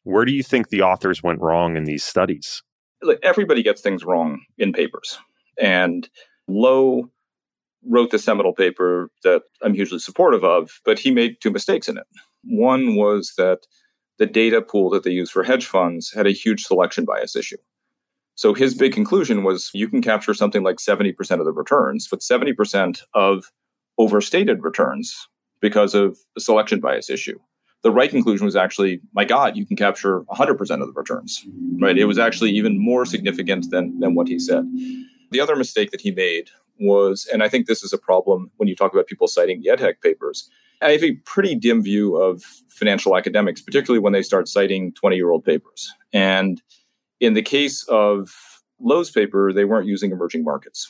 [0.03, 2.61] Where do you think the authors went wrong in these studies?
[3.21, 5.17] Everybody gets things wrong in papers.
[5.59, 6.09] And
[6.47, 7.09] Lo
[7.85, 11.97] wrote the seminal paper that I'm hugely supportive of, but he made two mistakes in
[11.97, 12.07] it.
[12.43, 13.59] One was that
[14.19, 17.57] the data pool that they use for hedge funds had a huge selection bias issue.
[18.35, 22.19] So his big conclusion was you can capture something like 70% of the returns, but
[22.19, 23.51] 70% of
[23.97, 25.27] overstated returns
[25.61, 27.39] because of the selection bias issue.
[27.83, 31.45] The right conclusion was actually, my God, you can capture 100% of the returns,
[31.79, 31.97] right?
[31.97, 34.65] It was actually even more significant than, than what he said.
[35.31, 38.67] The other mistake that he made was, and I think this is a problem when
[38.67, 40.49] you talk about people citing the Ed papers.
[40.81, 45.15] I have a pretty dim view of financial academics, particularly when they start citing 20
[45.15, 45.93] year old papers.
[46.11, 46.61] And
[47.19, 48.33] in the case of
[48.79, 50.89] Lo's paper, they weren't using emerging markets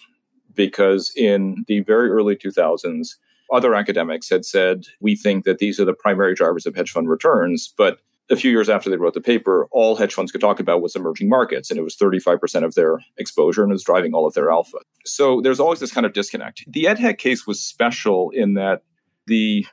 [0.55, 3.15] because in the very early 2000s,
[3.51, 7.09] other academics had said, we think that these are the primary drivers of hedge fund
[7.09, 7.73] returns.
[7.77, 10.81] But a few years after they wrote the paper, all hedge funds could talk about
[10.81, 14.33] was emerging markets, and it was 35% of their exposure and was driving all of
[14.33, 14.77] their alpha.
[15.05, 16.63] So there's always this kind of disconnect.
[16.67, 18.83] The EDHEC case was special in that
[19.27, 19.65] the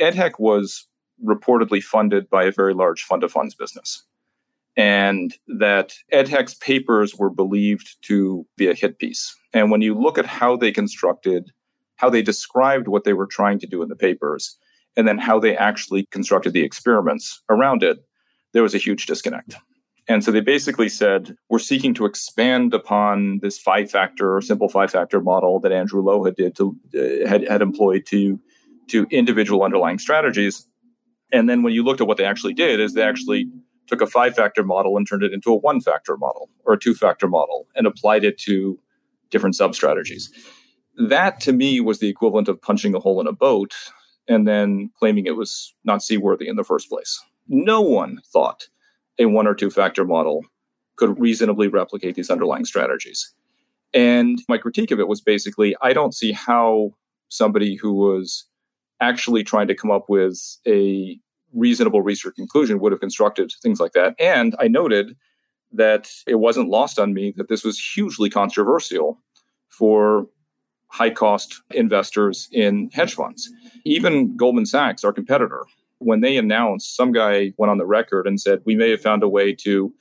[0.00, 0.86] EDHEC was
[1.24, 4.04] reportedly funded by a very large fund of funds business.
[4.76, 9.36] And that EDHEC's papers were believed to be a hit piece.
[9.52, 11.52] And when you look at how they constructed,
[11.96, 14.58] how they described what they were trying to do in the papers,
[14.96, 17.98] and then how they actually constructed the experiments around it,
[18.52, 19.54] there was a huge disconnect.
[20.08, 24.68] And so they basically said, we're seeking to expand upon this five factor or simple
[24.68, 28.40] five factor model that Andrew Lo had, did to, uh, had, had employed to,
[28.88, 30.66] to individual underlying strategies.
[31.32, 33.48] And then when you looked at what they actually did, is they actually
[33.86, 36.78] took a five factor model and turned it into a one factor model or a
[36.78, 38.78] two factor model and applied it to
[39.30, 40.30] different sub strategies.
[40.96, 43.74] That to me was the equivalent of punching a hole in a boat
[44.28, 47.20] and then claiming it was not seaworthy in the first place.
[47.48, 48.68] No one thought
[49.18, 50.44] a one or two factor model
[50.96, 53.32] could reasonably replicate these underlying strategies.
[53.94, 56.92] And my critique of it was basically I don't see how
[57.28, 58.46] somebody who was
[59.00, 61.18] actually trying to come up with a
[61.52, 64.14] reasonable research conclusion would have constructed things like that.
[64.18, 65.16] And I noted
[65.72, 69.18] that it wasn't lost on me that this was hugely controversial
[69.68, 70.26] for
[70.92, 73.50] high cost investors in hedge funds.
[73.84, 75.64] Even Goldman Sachs, our competitor,
[75.98, 79.22] when they announced, some guy went on the record and said, we may have found
[79.22, 79.92] a way to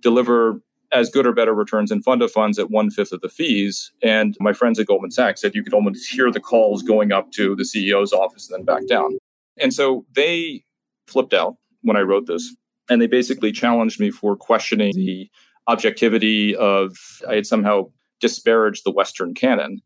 [0.00, 0.60] deliver
[0.92, 3.90] as good or better returns in fund of funds at one fifth of the fees.
[4.02, 7.32] And my friends at Goldman Sachs said you could almost hear the calls going up
[7.32, 9.16] to the CEO's office and then back down.
[9.58, 10.64] And so they
[11.06, 12.54] flipped out when I wrote this.
[12.90, 15.30] And they basically challenged me for questioning the
[15.66, 16.94] objectivity of,
[17.28, 19.80] I had somehow disparaged the Western canon.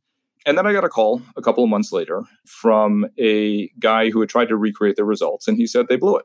[0.46, 4.20] And then I got a call a couple of months later from a guy who
[4.20, 6.24] had tried to recreate the results, and he said they blew it.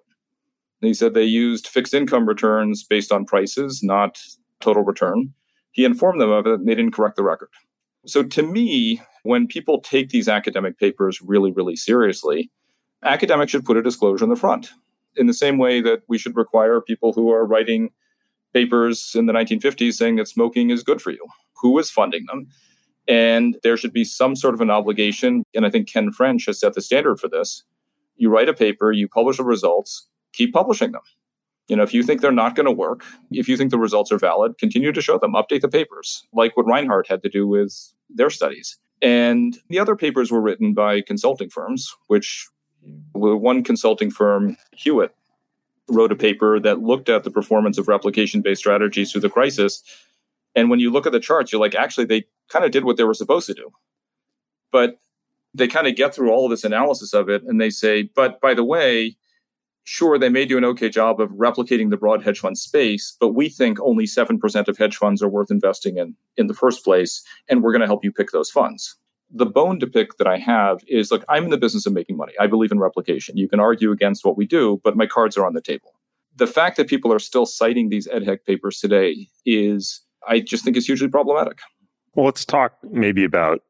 [0.81, 4.19] And he said they used fixed income returns based on prices, not
[4.61, 5.33] total return.
[5.71, 7.49] He informed them of it, and they didn't correct the record.
[8.05, 12.51] So to me, when people take these academic papers really, really seriously,
[13.03, 14.71] academics should put a disclosure in the front
[15.17, 17.89] in the same way that we should require people who are writing
[18.53, 21.25] papers in the 1950s saying that smoking is good for you.
[21.61, 22.47] Who is funding them?
[23.07, 25.43] And there should be some sort of an obligation.
[25.53, 27.63] And I think Ken French has set the standard for this.
[28.15, 31.01] You write a paper, you publish the results, keep publishing them.
[31.67, 34.11] You know, if you think they're not going to work, if you think the results
[34.11, 37.47] are valid, continue to show them, update the papers, like what Reinhart had to do
[37.47, 38.77] with their studies.
[39.01, 42.47] And the other papers were written by consulting firms, which
[43.13, 45.15] one consulting firm, Hewitt,
[45.89, 49.83] wrote a paper that looked at the performance of replication based strategies through the crisis.
[50.55, 52.97] And when you look at the charts, you're like, actually, they kind of did what
[52.97, 53.71] they were supposed to do.
[54.71, 54.99] But
[55.53, 58.41] they kind of get through all of this analysis of it and they say, but
[58.41, 59.15] by the way,
[59.83, 63.29] sure, they may do an okay job of replicating the broad hedge fund space, but
[63.29, 67.23] we think only 7% of hedge funds are worth investing in in the first place.
[67.47, 68.97] And we're going to help you pick those funds
[69.35, 72.17] the bone to pick that I have is look, I'm in the business of making
[72.17, 72.33] money.
[72.39, 73.37] I believe in replication.
[73.37, 75.95] You can argue against what we do, but my cards are on the table.
[76.35, 80.77] The fact that people are still citing these EDHEC papers today is, I just think,
[80.77, 81.59] is hugely problematic.
[82.15, 83.61] Well, let's talk maybe about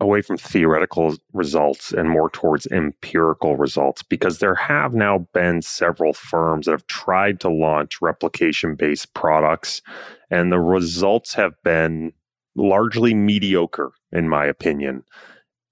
[0.00, 6.12] away from theoretical results and more towards empirical results because there have now been several
[6.12, 9.82] firms that have tried to launch replication based products
[10.30, 12.12] and the results have been
[12.56, 15.04] largely mediocre, in my opinion.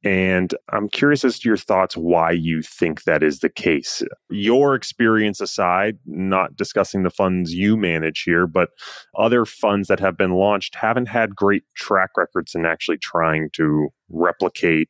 [0.04, 4.02] And I'm curious as to your thoughts why you think that is the case.
[4.30, 8.70] Your experience aside, not discussing the funds you manage here, but
[9.16, 13.90] other funds that have been launched haven't had great track records in actually trying to
[14.08, 14.88] replicate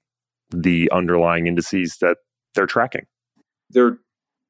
[0.50, 2.18] the underlying indices that
[2.54, 3.06] they're tracking.
[3.68, 3.98] There are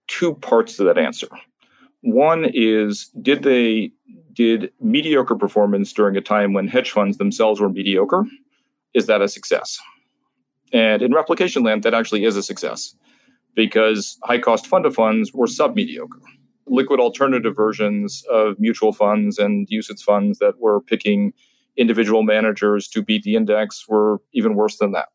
[0.07, 1.29] two parts to that answer.
[2.03, 3.93] One is did they
[4.33, 8.25] did mediocre performance during a time when hedge funds themselves were mediocre?
[8.95, 9.79] Is that a success?
[10.73, 12.95] And in replication land, that actually is a success
[13.55, 16.21] because high cost fund of funds were sub mediocre.
[16.67, 21.33] Liquid alternative versions of mutual funds and UCITS funds that were picking
[21.77, 25.09] individual managers to beat the index were even worse than that.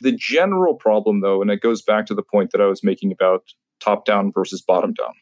[0.00, 3.12] The general problem, though, and it goes back to the point that I was making
[3.12, 3.44] about
[3.80, 5.14] top down versus bottom down,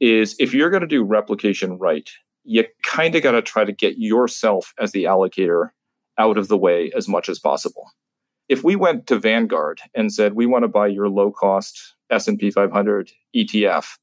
[0.00, 2.08] is if you're going to do replication right,
[2.44, 5.70] you kind of got to try to get yourself as the allocator
[6.18, 7.90] out of the way as much as possible.
[8.48, 12.50] If we went to Vanguard and said we want to buy your low cost S&P
[12.50, 13.98] 500 ETF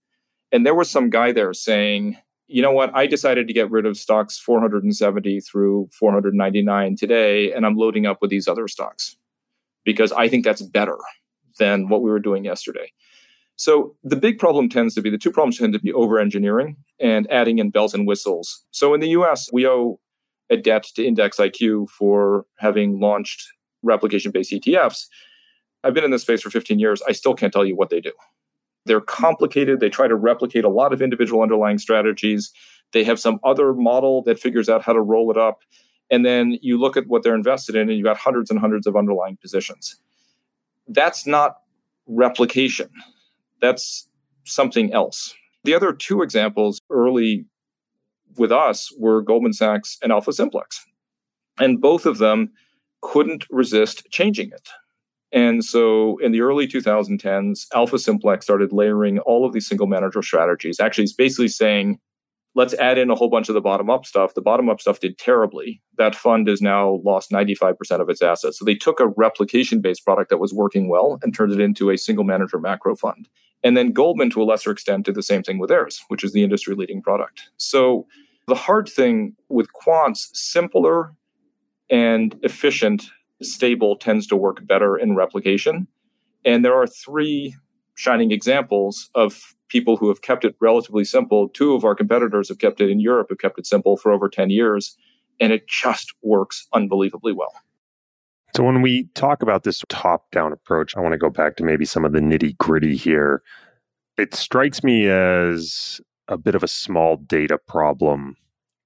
[0.52, 2.96] and there was some guy there saying, "You know what?
[2.96, 8.22] I decided to get rid of stocks 470 through 499 today and I'm loading up
[8.22, 9.18] with these other stocks
[9.84, 10.98] because I think that's better
[11.58, 12.92] than what we were doing yesterday."
[13.56, 16.76] So the big problem tends to be the two problems tend to be over engineering
[17.00, 18.66] and adding in bells and whistles.
[18.72, 20.00] So in the US, we owe
[20.50, 23.48] a debt to IndexIQ for having launched
[23.84, 25.08] replication based ETFs.
[25.84, 27.02] I've been in this space for 15 years.
[27.08, 28.12] I still can't tell you what they do.
[28.86, 29.80] They're complicated.
[29.80, 32.52] They try to replicate a lot of individual underlying strategies.
[32.92, 35.60] They have some other model that figures out how to roll it up.
[36.10, 38.88] And then you look at what they're invested in, and you've got hundreds and hundreds
[38.88, 40.00] of underlying positions.
[40.88, 41.58] That's not
[42.08, 42.90] replication
[43.64, 44.10] that's
[44.44, 45.34] something else.
[45.64, 47.46] The other two examples early
[48.38, 50.82] with us were Goldman Sachs and AlphaSimplex.
[51.58, 52.52] And both of them
[53.04, 54.70] couldn't resist changing it.
[55.32, 60.80] And so in the early 2010s, AlphaSimplex started layering all of these single manager strategies.
[60.80, 62.00] Actually, it's basically saying
[62.56, 64.36] let's add in a whole bunch of the bottom up stuff.
[64.36, 65.82] The bottom up stuff did terribly.
[65.98, 68.60] That fund has now lost 95% of its assets.
[68.60, 71.90] So they took a replication based product that was working well and turned it into
[71.90, 73.28] a single manager macro fund.
[73.64, 76.34] And then Goldman, to a lesser extent, did the same thing with theirs, which is
[76.34, 77.50] the industry leading product.
[77.58, 78.06] So
[78.48, 81.14] the hard thing with quants, simpler
[81.90, 83.06] and efficient,
[83.42, 85.88] stable tends to work better in replication.
[86.46, 87.56] And there are three
[87.96, 91.50] shining examples of people who have kept it relatively simple.
[91.50, 94.30] Two of our competitors have kept it in Europe, have kept it simple for over
[94.30, 94.98] 10 years,
[95.40, 97.54] and it just works unbelievably well.
[98.56, 101.64] So, when we talk about this top down approach, I want to go back to
[101.64, 103.42] maybe some of the nitty gritty here.
[104.16, 108.36] It strikes me as a bit of a small data problem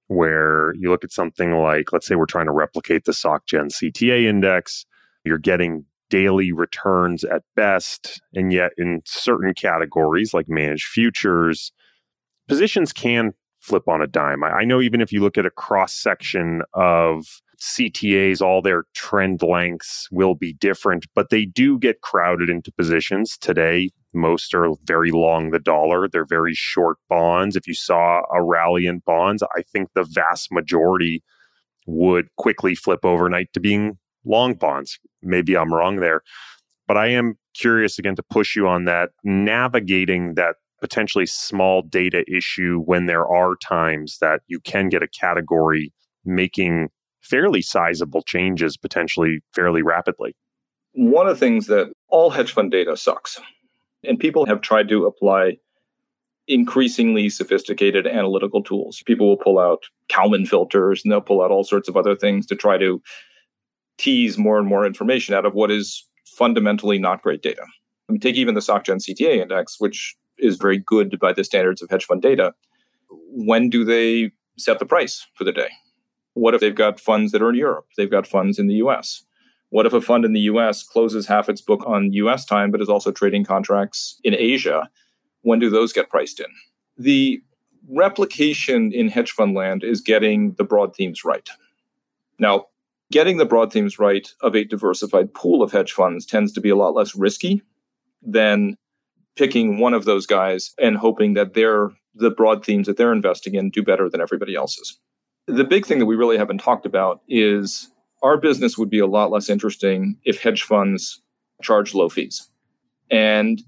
[0.08, 4.24] where you look at something like, let's say we're trying to replicate the SocGen CTA
[4.24, 4.84] index,
[5.24, 8.20] you're getting daily returns at best.
[8.34, 11.72] And yet, in certain categories like managed futures,
[12.48, 14.42] positions can flip on a dime.
[14.42, 17.26] I, I know even if you look at a cross section of
[17.60, 23.36] CTAs, all their trend lengths will be different, but they do get crowded into positions.
[23.36, 26.08] Today, most are very long the dollar.
[26.08, 27.56] They're very short bonds.
[27.56, 31.22] If you saw a rally in bonds, I think the vast majority
[31.86, 34.98] would quickly flip overnight to being long bonds.
[35.22, 36.22] Maybe I'm wrong there.
[36.86, 42.24] But I am curious again to push you on that, navigating that potentially small data
[42.30, 45.92] issue when there are times that you can get a category
[46.24, 46.88] making
[47.20, 50.34] fairly sizable changes potentially fairly rapidly.
[50.92, 53.40] One of the things that all hedge fund data sucks.
[54.04, 55.58] And people have tried to apply
[56.46, 59.02] increasingly sophisticated analytical tools.
[59.04, 62.46] People will pull out Kalman filters and they'll pull out all sorts of other things
[62.46, 63.02] to try to
[63.98, 67.62] tease more and more information out of what is fundamentally not great data.
[68.08, 71.82] I mean, take even the SocGen CTA index, which is very good by the standards
[71.82, 72.54] of hedge fund data.
[73.10, 75.68] When do they set the price for the day?
[76.34, 77.86] What if they've got funds that are in Europe?
[77.96, 79.24] They've got funds in the US.
[79.70, 82.80] What if a fund in the US closes half its book on US time, but
[82.80, 84.88] is also trading contracts in Asia?
[85.42, 86.46] When do those get priced in?
[86.96, 87.42] The
[87.88, 91.48] replication in hedge fund land is getting the broad themes right.
[92.38, 92.66] Now,
[93.10, 96.68] getting the broad themes right of a diversified pool of hedge funds tends to be
[96.68, 97.62] a lot less risky
[98.22, 98.76] than
[99.36, 103.54] picking one of those guys and hoping that they're the broad themes that they're investing
[103.54, 104.98] in do better than everybody else's.
[105.46, 107.90] The big thing that we really haven't talked about is
[108.22, 111.22] our business would be a lot less interesting if hedge funds
[111.62, 112.48] charge low fees.
[113.10, 113.62] And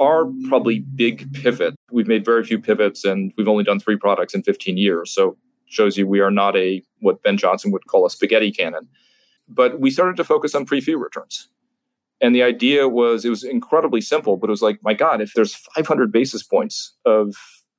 [0.00, 4.34] our probably big pivot, we've made very few pivots and we've only done three products
[4.34, 5.10] in 15 years.
[5.10, 5.36] So
[5.66, 8.88] shows you we are not a what Ben Johnson would call a spaghetti cannon.
[9.48, 11.48] But we started to focus on pre-fee returns.
[12.20, 15.34] And the idea was it was incredibly simple, but it was like, my God, if
[15.34, 17.36] there's 500 basis points of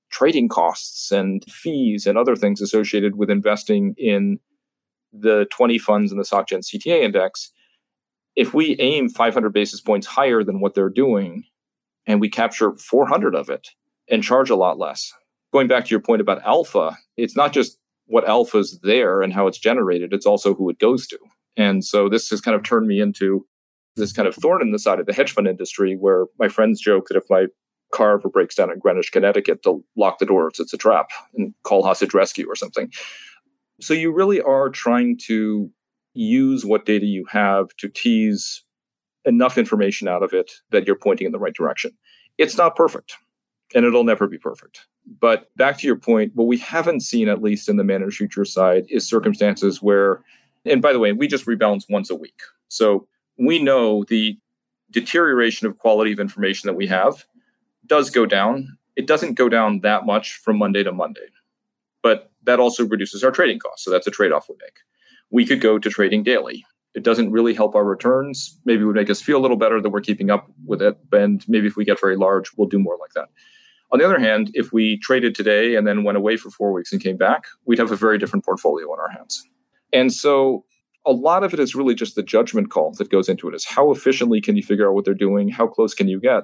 [0.09, 4.39] trading costs and fees and other things associated with investing in
[5.11, 7.51] the 20 funds in the SocGen CTA index,
[8.35, 11.43] if we aim 500 basis points higher than what they're doing
[12.05, 13.69] and we capture 400 of it
[14.09, 15.13] and charge a lot less.
[15.51, 19.47] Going back to your point about alpha, it's not just what alpha's there and how
[19.47, 21.17] it's generated, it's also who it goes to.
[21.57, 23.45] And so this has kind of turned me into
[23.95, 26.79] this kind of thorn in the side of the hedge fund industry where my friends
[26.79, 27.47] joke that if my
[27.93, 31.53] car ever breaks down in Greenwich, Connecticut, they'll lock the doors, it's a trap and
[31.63, 32.91] call hostage rescue or something.
[33.79, 35.71] So you really are trying to
[36.13, 38.63] use what data you have to tease
[39.25, 41.91] enough information out of it that you're pointing in the right direction.
[42.37, 43.17] It's not perfect
[43.75, 44.87] and it'll never be perfect.
[45.19, 48.45] But back to your point, what we haven't seen, at least in the managed future
[48.45, 50.21] side, is circumstances where,
[50.65, 52.39] and by the way, we just rebalance once a week.
[52.67, 53.07] So
[53.37, 54.37] we know the
[54.91, 57.25] deterioration of quality of information that we have
[57.85, 58.77] does go down.
[58.95, 61.27] It doesn't go down that much from Monday to Monday,
[62.01, 63.85] but that also reduces our trading costs.
[63.85, 64.79] So that's a trade off we make.
[65.29, 66.65] We could go to trading daily.
[66.95, 68.59] It doesn't really help our returns.
[68.65, 70.97] Maybe it would make us feel a little better that we're keeping up with it.
[71.11, 73.27] And maybe if we get very large, we'll do more like that.
[73.91, 76.91] On the other hand, if we traded today and then went away for four weeks
[76.91, 79.43] and came back, we'd have a very different portfolio in our hands.
[79.93, 80.65] And so
[81.05, 83.65] a lot of it is really just the judgment call that goes into it is
[83.65, 85.49] how efficiently can you figure out what they're doing?
[85.49, 86.43] How close can you get?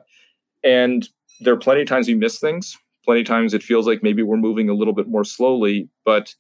[0.63, 1.09] And
[1.41, 2.77] there are plenty of times we miss things.
[3.05, 6.33] Plenty of times it feels like maybe we're moving a little bit more slowly, but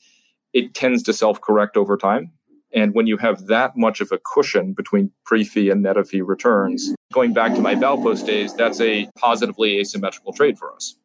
[0.53, 2.31] it tends to self correct over time.
[2.73, 6.09] And when you have that much of a cushion between pre fee and net of
[6.09, 10.95] fee returns, going back to my Baupost days, that's a positively asymmetrical trade for us.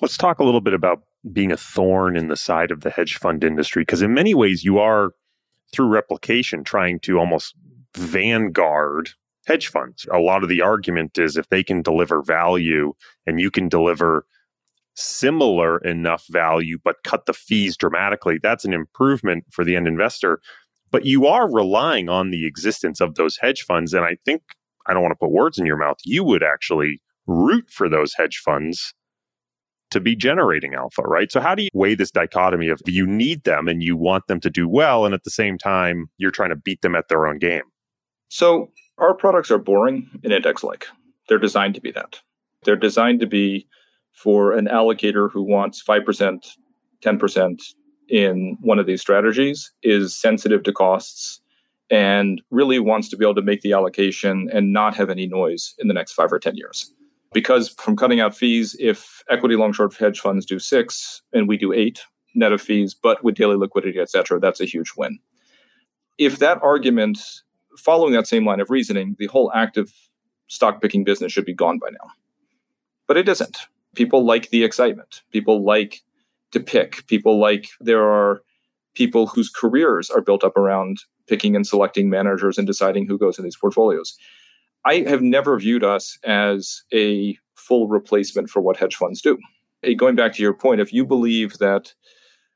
[0.00, 1.02] Let's talk a little bit about
[1.32, 4.64] being a thorn in the side of the hedge fund industry, because in many ways
[4.64, 5.12] you are
[5.72, 7.54] through replication trying to almost
[7.94, 9.10] vanguard
[9.46, 10.06] hedge funds.
[10.12, 12.94] A lot of the argument is if they can deliver value
[13.26, 14.26] and you can deliver
[14.98, 20.40] similar enough value but cut the fees dramatically, that's an improvement for the end investor.
[20.90, 23.92] But you are relying on the existence of those hedge funds.
[23.92, 24.42] And I think,
[24.86, 28.14] I don't want to put words in your mouth, you would actually root for those
[28.14, 28.94] hedge funds
[29.90, 31.30] to be generating alpha, right?
[31.30, 34.40] So how do you weigh this dichotomy of you need them and you want them
[34.40, 37.26] to do well, and at the same time, you're trying to beat them at their
[37.26, 37.62] own game?
[38.28, 40.86] So our products are boring and index like.
[41.28, 42.20] They're designed to be that.
[42.64, 43.66] They're designed to be
[44.22, 46.56] for an allocator who wants 5%,
[47.02, 47.62] 10%
[48.08, 51.40] in one of these strategies, is sensitive to costs,
[51.90, 55.74] and really wants to be able to make the allocation and not have any noise
[55.78, 56.92] in the next five or 10 years.
[57.32, 61.56] Because from cutting out fees, if equity long short hedge funds do six and we
[61.56, 62.02] do eight
[62.34, 65.18] net of fees, but with daily liquidity, et cetera, that's a huge win.
[66.16, 67.18] If that argument
[67.76, 69.92] following that same line of reasoning, the whole active
[70.48, 72.10] stock picking business should be gone by now.
[73.06, 73.58] But it isn't.
[73.94, 75.22] People like the excitement.
[75.32, 76.02] People like
[76.52, 77.06] to pick.
[77.06, 78.42] People like there are
[78.94, 83.38] people whose careers are built up around picking and selecting managers and deciding who goes
[83.38, 84.16] in these portfolios.
[84.84, 89.38] I have never viewed us as a full replacement for what hedge funds do.
[89.96, 91.94] Going back to your point, if you believe that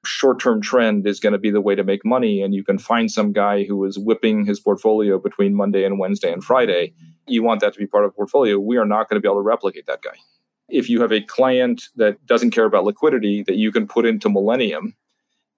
[0.04, 2.78] short term trend is going to be the way to make money and you can
[2.78, 6.92] find some guy who is whipping his portfolio between Monday and Wednesday and Friday,
[7.26, 8.58] you want that to be part of a portfolio.
[8.58, 10.16] We are not going to be able to replicate that guy.
[10.72, 14.28] If you have a client that doesn't care about liquidity that you can put into
[14.28, 14.96] Millennium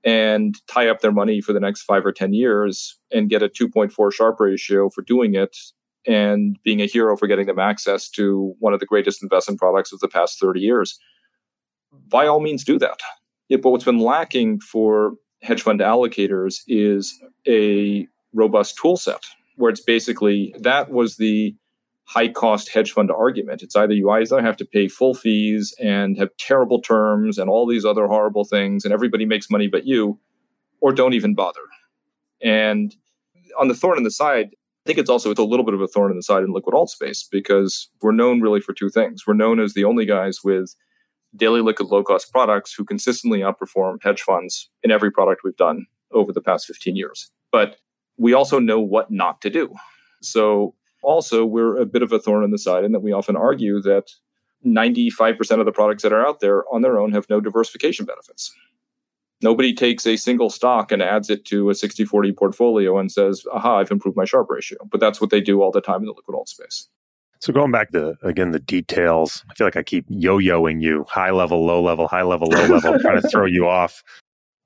[0.04, 3.48] and tie up their money for the next five or 10 years and get a
[3.48, 5.56] 2.4 Sharpe ratio for doing it
[6.06, 9.92] and being a hero for getting them access to one of the greatest investment products
[9.92, 10.98] of the past 30 years,
[12.08, 13.00] by all means do that.
[13.48, 19.24] Yeah, but what's been lacking for hedge fund allocators is a robust tool set
[19.56, 21.54] where it's basically that was the
[22.06, 23.62] high cost hedge fund argument.
[23.62, 27.66] It's either you either have to pay full fees and have terrible terms and all
[27.66, 30.18] these other horrible things, and everybody makes money but you,
[30.80, 31.60] or don't even bother.
[32.42, 32.94] And
[33.58, 34.50] on the thorn in the side,
[34.84, 36.52] I think it's also it's a little bit of a thorn in the side in
[36.52, 39.26] liquid alt space because we're known really for two things.
[39.26, 40.74] We're known as the only guys with
[41.34, 45.86] daily liquid low cost products who consistently outperform hedge funds in every product we've done
[46.12, 47.30] over the past 15 years.
[47.50, 47.76] But
[48.18, 49.74] we also know what not to do.
[50.22, 50.74] So
[51.04, 53.80] also we're a bit of a thorn in the side in that we often argue
[53.82, 54.10] that
[54.64, 58.52] 95% of the products that are out there on their own have no diversification benefits.
[59.42, 63.44] Nobody takes a single stock and adds it to a 60 40 portfolio and says,
[63.52, 64.78] aha, I've improved my Sharpe ratio.
[64.90, 66.88] But that's what they do all the time in the liquid alt space.
[67.40, 71.30] So going back to again the details, I feel like I keep yo-yoing you, high
[71.30, 74.02] level, low level, high level, low level, trying to throw you off.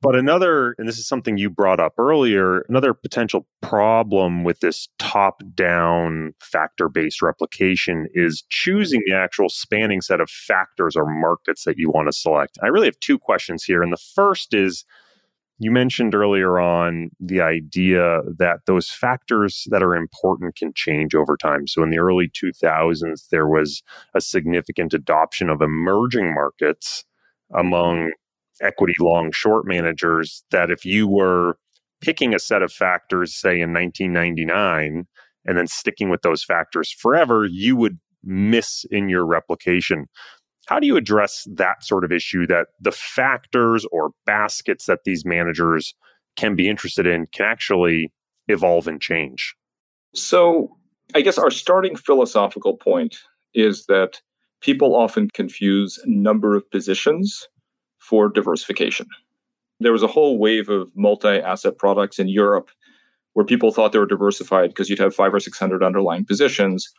[0.01, 4.89] But another, and this is something you brought up earlier, another potential problem with this
[5.01, 11.65] top down factor based replication is choosing the actual spanning set of factors or markets
[11.65, 12.59] that you want to select.
[12.63, 13.83] I really have two questions here.
[13.83, 14.85] And the first is
[15.59, 21.37] you mentioned earlier on the idea that those factors that are important can change over
[21.37, 21.67] time.
[21.67, 23.83] So in the early 2000s, there was
[24.15, 27.05] a significant adoption of emerging markets
[27.53, 28.13] among
[28.63, 31.59] equity long short managers that if you were
[32.01, 35.07] picking a set of factors, say in 1999,
[35.45, 40.07] and then sticking with those factors forever, you would miss in your replication.
[40.67, 45.25] How do you address that sort of issue that the factors or baskets that these
[45.25, 45.95] managers
[46.37, 48.13] can be interested in can actually
[48.49, 49.55] evolve and change?
[50.15, 50.77] So,
[51.15, 53.17] I guess our starting philosophical point
[53.55, 54.21] is that
[54.61, 57.49] people often confuse number of positions
[58.09, 59.07] for diversification.
[59.81, 62.71] There was a whole wave of multi asset products in Europe
[63.35, 66.91] where people thought they were diversified because you'd have five or 600 underlying positions,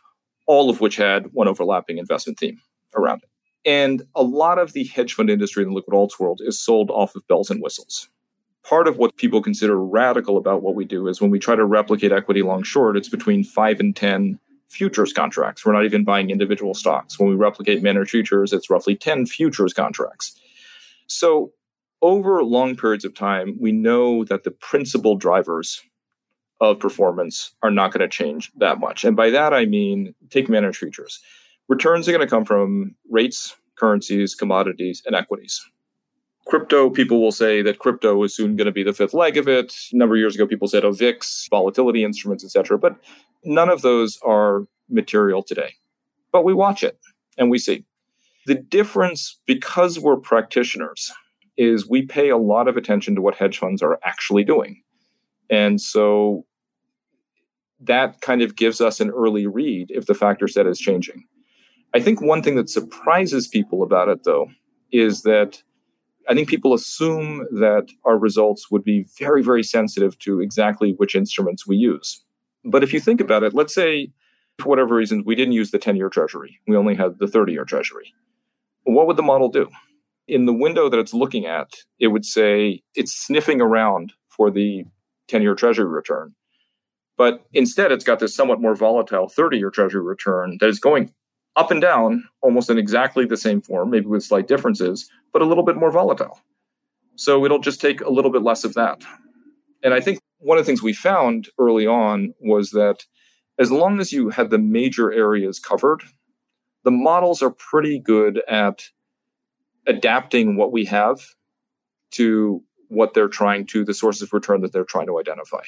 [0.46, 2.60] all of which had one overlapping investment theme
[2.94, 3.28] around it.
[3.68, 6.90] And a lot of the hedge fund industry in the liquid alts world is sold
[6.90, 8.08] off of bells and whistles.
[8.62, 11.64] Part of what people consider radical about what we do is when we try to
[11.64, 14.38] replicate equity long short, it's between five and 10
[14.68, 15.66] futures contracts.
[15.66, 17.18] We're not even buying individual stocks.
[17.18, 20.39] When we replicate managed futures, it's roughly 10 futures contracts.
[21.10, 21.52] So,
[22.02, 25.82] over long periods of time, we know that the principal drivers
[26.60, 29.04] of performance are not going to change that much.
[29.04, 31.20] And by that, I mean take managed futures.
[31.68, 35.60] Returns are going to come from rates, currencies, commodities, and equities.
[36.46, 39.46] Crypto, people will say that crypto is soon going to be the fifth leg of
[39.46, 39.74] it.
[39.92, 42.78] A number of years ago, people said, oh, VIX, volatility instruments, etc.
[42.78, 42.96] But
[43.44, 45.74] none of those are material today.
[46.32, 46.98] But we watch it
[47.36, 47.84] and we see.
[48.46, 51.12] The difference, because we're practitioners,
[51.56, 54.82] is we pay a lot of attention to what hedge funds are actually doing.
[55.50, 56.46] And so
[57.80, 61.24] that kind of gives us an early read if the factor set is changing.
[61.92, 64.48] I think one thing that surprises people about it, though,
[64.92, 65.62] is that
[66.28, 71.14] I think people assume that our results would be very, very sensitive to exactly which
[71.14, 72.22] instruments we use.
[72.64, 74.12] But if you think about it, let's say
[74.58, 77.52] for whatever reason we didn't use the 10 year treasury, we only had the 30
[77.52, 78.14] year treasury
[78.84, 79.68] what would the model do?
[80.26, 84.84] In the window that it's looking at, it would say it's sniffing around for the
[85.28, 86.34] 10 year treasury return.
[87.16, 91.12] But instead, it's got this somewhat more volatile 30 year treasury return that is going
[91.56, 95.44] up and down almost in exactly the same form, maybe with slight differences, but a
[95.44, 96.40] little bit more volatile.
[97.16, 99.02] So it'll just take a little bit less of that.
[99.82, 103.04] And I think one of the things we found early on was that
[103.58, 106.02] as long as you had the major areas covered,
[106.84, 108.84] the models are pretty good at
[109.86, 111.20] adapting what we have
[112.12, 115.62] to what they're trying to, the sources of return that they're trying to identify.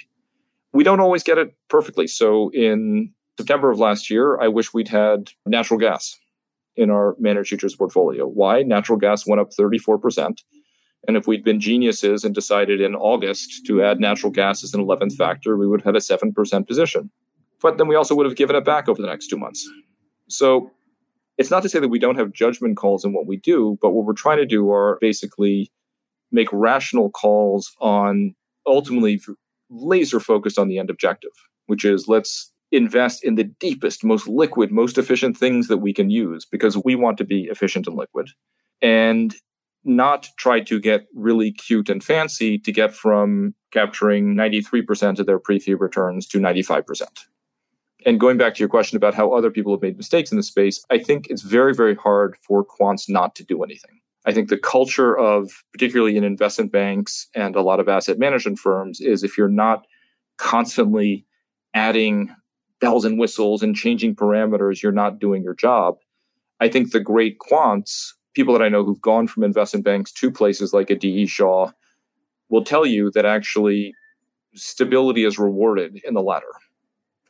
[0.72, 2.06] we don't always get it perfectly.
[2.06, 6.18] So in September of last year, I wish we'd had natural gas
[6.76, 8.26] in our managed futures portfolio.
[8.26, 8.62] Why?
[8.62, 10.38] Natural gas went up 34%.
[11.06, 14.80] And if we'd been geniuses and decided in August to add natural gas as an
[14.80, 17.10] 11th factor, we would have had a 7% position.
[17.60, 19.68] But then we also would have given it back over the next two months.
[20.28, 20.70] So
[21.38, 23.90] it's not to say that we don't have judgment calls in what we do, but
[23.90, 25.70] what we're trying to do are basically
[26.30, 28.34] make rational calls on
[28.66, 29.20] ultimately
[29.70, 31.32] laser focused on the end objective,
[31.66, 36.10] which is let's invest in the deepest, most liquid, most efficient things that we can
[36.10, 38.28] use because we want to be efficient and liquid.
[38.80, 39.34] And
[39.84, 45.38] not try to get really cute and fancy to get from capturing 93% of their
[45.38, 47.02] pre fee returns to 95%.
[48.04, 50.42] And going back to your question about how other people have made mistakes in the
[50.42, 54.00] space, I think it's very, very hard for quants not to do anything.
[54.24, 58.58] I think the culture of, particularly in investment banks and a lot of asset management
[58.58, 59.84] firms, is if you're not
[60.36, 61.26] constantly
[61.74, 62.34] adding
[62.80, 65.96] bells and whistles and changing parameters, you're not doing your job.
[66.60, 70.30] I think the great quants, people that I know who've gone from investment banks to
[70.30, 71.70] places like a DE Shaw,
[72.48, 73.94] will tell you that actually
[74.54, 76.52] stability is rewarded in the latter.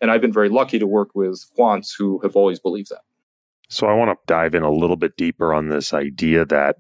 [0.03, 3.03] And I've been very lucky to work with quants who have always believed that.
[3.71, 6.77] So I want to dive in a little bit deeper on this idea that,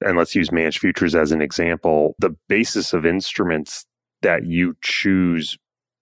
[0.00, 3.86] and let's use managed futures as an example, the basis of instruments
[4.22, 5.56] that you choose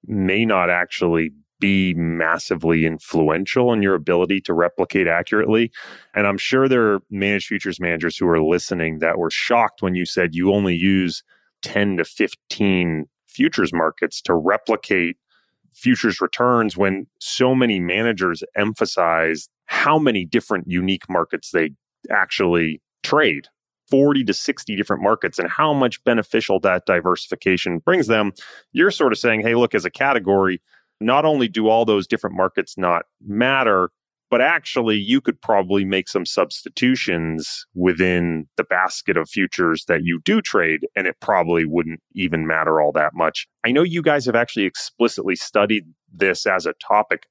[0.07, 5.71] may not actually be massively influential in your ability to replicate accurately.
[6.15, 9.95] And I'm sure there are managed futures managers who are listening that were shocked when
[9.95, 11.23] you said you only use
[11.63, 15.19] 10 to 15 futures markets to replicate
[15.73, 21.71] futures returns when so many managers emphasize how many different unique markets they
[22.11, 23.47] actually trade.
[23.91, 28.33] 40 to 60 different markets and how much beneficial that diversification brings them.
[28.73, 30.63] You're sort of saying hey look as a category
[31.01, 33.91] not only do all those different markets not matter
[34.31, 40.21] but actually you could probably make some substitutions within the basket of futures that you
[40.25, 43.49] do trade and it probably wouldn't even matter all that much.
[43.65, 47.27] I know you guys have actually explicitly studied this as a topic.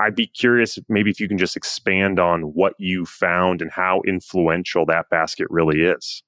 [0.00, 4.00] I'd be curious maybe if you can just expand on what you found and how
[4.06, 6.22] influential that basket really is.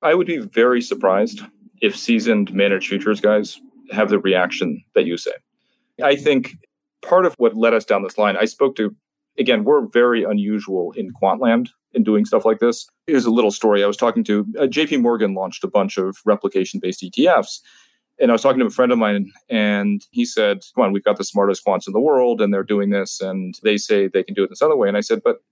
[0.00, 1.42] I would be very surprised
[1.82, 3.60] if seasoned managed futures guys
[3.90, 5.32] have the reaction that you say.
[6.02, 6.56] I think
[7.02, 8.94] part of what led us down this line i spoke to
[9.38, 12.86] again, we're very unusual in Quantland in doing stuff like this.
[13.06, 13.82] Here's a little story.
[13.82, 17.60] I was talking to uh, JP Morgan launched a bunch of replication based ETFs.
[18.18, 21.04] And I was talking to a friend of mine, and he said, Come on, we've
[21.04, 24.22] got the smartest quants in the world, and they're doing this, and they say they
[24.22, 24.88] can do it this other way.
[24.88, 25.42] And I said, But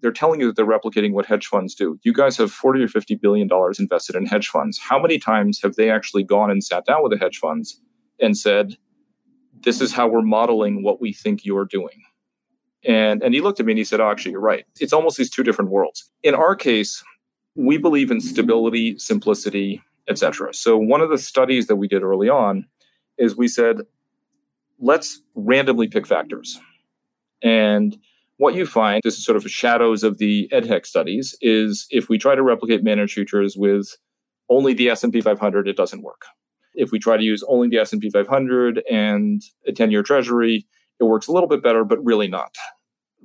[0.00, 1.98] they're telling you that they're replicating what hedge funds do.
[2.02, 4.78] You guys have 40 or 50 billion dollars invested in hedge funds.
[4.78, 7.78] How many times have they actually gone and sat down with the hedge funds
[8.18, 8.78] and said,
[9.60, 12.04] This is how we're modeling what we think you're doing?
[12.86, 14.64] And, and he looked at me and he said, Oh, actually, you're right.
[14.80, 16.10] It's almost these two different worlds.
[16.22, 17.02] In our case,
[17.54, 20.52] we believe in stability, simplicity, etc.
[20.52, 22.66] So one of the studies that we did early on
[23.16, 23.82] is we said,
[24.78, 26.58] let's randomly pick factors.
[27.42, 27.96] And
[28.36, 32.18] what you find, this is sort of shadows of the EDHEC studies, is if we
[32.18, 33.96] try to replicate managed futures with
[34.48, 36.22] only the S&P 500, it doesn't work.
[36.74, 40.66] If we try to use only the S&P 500 and a 10-year treasury,
[41.00, 42.54] it works a little bit better, but really not.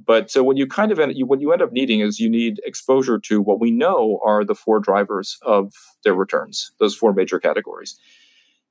[0.06, 2.30] But so what you kind of end, you, what you end up needing is you
[2.30, 7.14] need exposure to what we know are the four drivers of their returns, those four
[7.14, 8.00] major categories.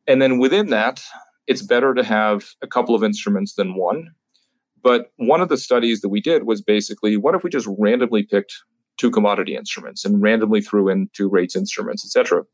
[0.07, 1.03] And then within that,
[1.47, 4.13] it's better to have a couple of instruments than one.
[4.83, 8.23] But one of the studies that we did was basically what if we just randomly
[8.23, 8.55] picked
[8.97, 12.45] two commodity instruments and randomly threw in two rates instruments, et cetera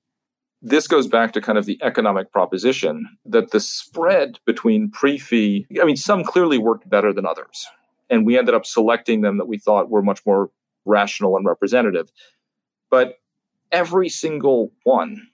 [0.65, 5.67] this goes back to kind of the economic proposition that the spread between pre fee,
[5.81, 7.67] I mean, some clearly worked better than others.
[8.09, 10.51] And we ended up selecting them that we thought were much more
[10.87, 12.11] rational and representative.
[12.91, 13.19] But
[13.71, 15.29] every single one,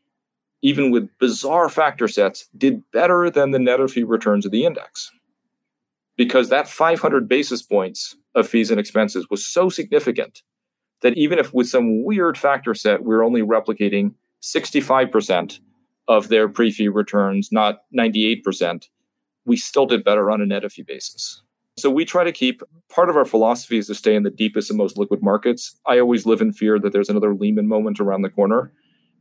[0.63, 4.65] even with bizarre factor sets, did better than the net of fee returns of the
[4.65, 5.13] index.
[6.17, 10.43] Because that 500 basis points of fees and expenses was so significant
[11.03, 15.61] that even if with some weird factor set, we're only replicating 65%
[16.09, 18.89] of their pre fee returns, not 98%,
[19.47, 21.43] we still did better on a net fee basis.
[21.79, 24.71] So we try to keep part of our philosophy is to stay in the deepest
[24.71, 25.79] and most liquid markets.
[25.87, 28.73] I always live in fear that there's another Lehman moment around the corner.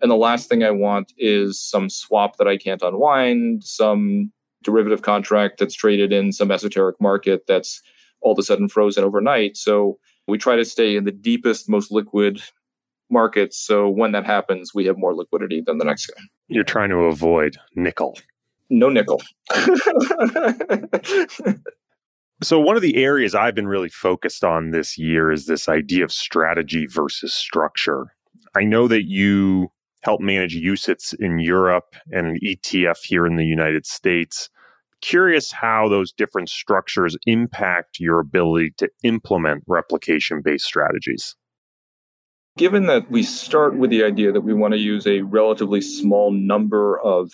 [0.01, 4.31] And the last thing I want is some swap that I can't unwind, some
[4.63, 7.81] derivative contract that's traded in some esoteric market that's
[8.21, 9.55] all of a sudden frozen overnight.
[9.55, 9.97] So
[10.27, 12.41] we try to stay in the deepest, most liquid
[13.09, 13.57] markets.
[13.57, 16.21] So when that happens, we have more liquidity than the next guy.
[16.47, 18.17] You're trying to avoid nickel.
[18.69, 19.21] No nickel.
[22.43, 26.03] so, one of the areas I've been really focused on this year is this idea
[26.03, 28.13] of strategy versus structure.
[28.55, 33.45] I know that you help manage UCITS in Europe and an ETF here in the
[33.45, 34.49] United States.
[35.01, 41.35] Curious how those different structures impact your ability to implement replication based strategies.
[42.59, 46.29] Given that we start with the idea that we want to use a relatively small
[46.29, 47.31] number of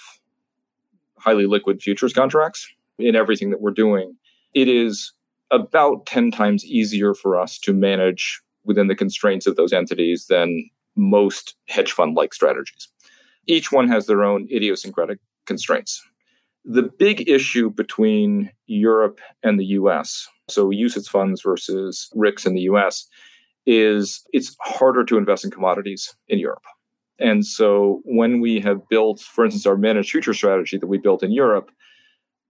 [1.17, 4.17] highly liquid futures contracts in everything that we're doing,
[4.53, 5.13] it is
[5.49, 10.69] about 10 times easier for us to manage within the constraints of those entities than
[10.95, 12.89] most hedge fund like strategies.
[13.47, 15.17] Each one has their own idiosyncratic
[15.47, 16.03] constraints.
[16.65, 22.69] The big issue between Europe and the US, so UCITS funds versus RICs in the
[22.69, 23.07] US,
[23.65, 26.63] is it's harder to invest in commodities in Europe.
[27.19, 31.23] And so when we have built, for instance, our managed future strategy that we built
[31.23, 31.71] in Europe,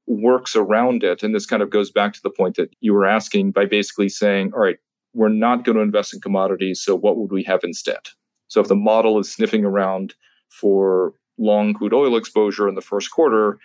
[0.07, 1.23] works around it.
[1.23, 4.09] And this kind of goes back to the point that you were asking by basically
[4.09, 4.77] saying, all right,
[5.13, 6.81] we're not going to invest in commodities.
[6.81, 7.99] So what would we have instead?
[8.47, 10.13] So if the model is sniffing around
[10.49, 13.57] for long crude oil exposure in the first quarter,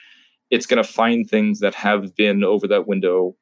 [0.51, 3.37] it's going to find things that have been over that window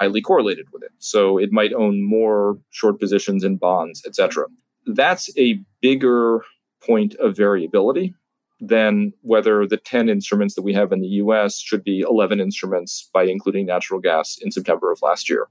[0.00, 0.92] highly correlated with it.
[0.98, 4.46] So it might own more short positions in bonds, etc.
[4.86, 6.42] That's a bigger
[6.84, 8.14] point of variability
[8.60, 13.08] than whether the 10 instruments that we have in the US should be 11 instruments
[13.12, 15.48] by including natural gas in September of last year.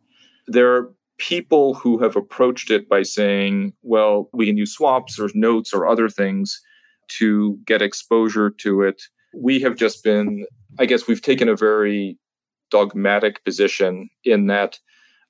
[0.47, 5.29] There are people who have approached it by saying, well, we can use swaps or
[5.33, 6.59] notes or other things
[7.19, 9.01] to get exposure to it.
[9.35, 10.45] We have just been,
[10.79, 12.17] I guess, we've taken a very
[12.70, 14.80] dogmatic position in that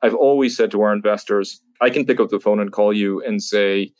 [0.01, 3.23] I've always said to our investors, I can pick up the phone and call you
[3.23, 3.91] and say,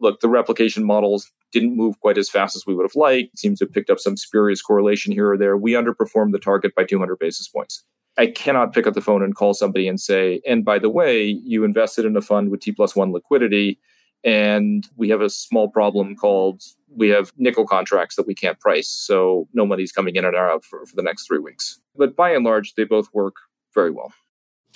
[0.00, 3.34] look, the replication models didn't move quite as fast as we would have liked.
[3.34, 5.56] It seems to have picked up some spurious correlation here or there.
[5.56, 7.84] We underperformed the target by 200 basis points.
[8.18, 11.24] I cannot pick up the phone and call somebody and say, and by the way,
[11.44, 13.78] you invested in a fund with T plus one liquidity,
[14.24, 16.62] and we have a small problem called
[16.96, 18.88] we have nickel contracts that we can't price.
[18.88, 21.80] So no money's coming in and out for, for the next three weeks.
[21.96, 23.36] But by and large, they both work
[23.74, 24.12] very well.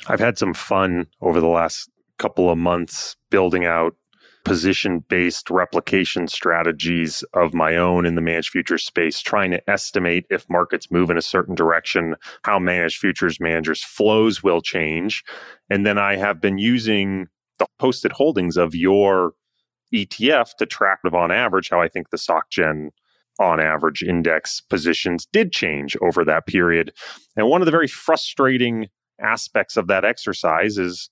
[0.08, 3.94] I've had some fun over the last couple of months building out
[4.46, 10.24] position based replication strategies of my own in the managed futures space, trying to estimate
[10.30, 12.14] if markets move in a certain direction,
[12.44, 15.24] how managed futures managers' flows will change.
[15.68, 17.26] And then I have been using
[17.58, 19.32] the posted holdings of your
[19.94, 22.88] ETF to track on average how I think the SocGen
[23.38, 26.92] on average index positions did change over that period.
[27.36, 28.88] And one of the very frustrating
[29.20, 31.10] aspects of that exercise is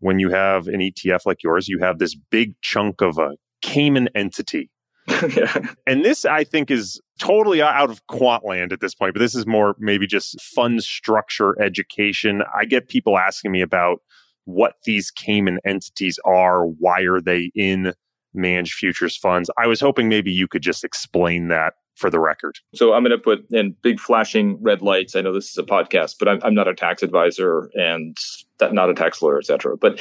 [0.00, 4.08] when you have an ETF like yours, you have this big chunk of a Cayman
[4.14, 4.70] entity.
[5.08, 5.74] yeah.
[5.86, 9.34] And this, I think, is totally out of quant land at this point, but this
[9.34, 12.42] is more maybe just fund structure education.
[12.56, 14.00] I get people asking me about
[14.44, 17.92] what these Cayman entities are, why are they in
[18.34, 19.50] managed futures funds.
[19.58, 22.58] I was hoping maybe you could just explain that for the record.
[22.74, 25.14] So I'm going to put in big flashing red lights.
[25.14, 28.16] I know this is a podcast, but I'm, I'm not a tax advisor and
[28.60, 29.76] not a tax lawyer, etc.
[29.76, 30.00] But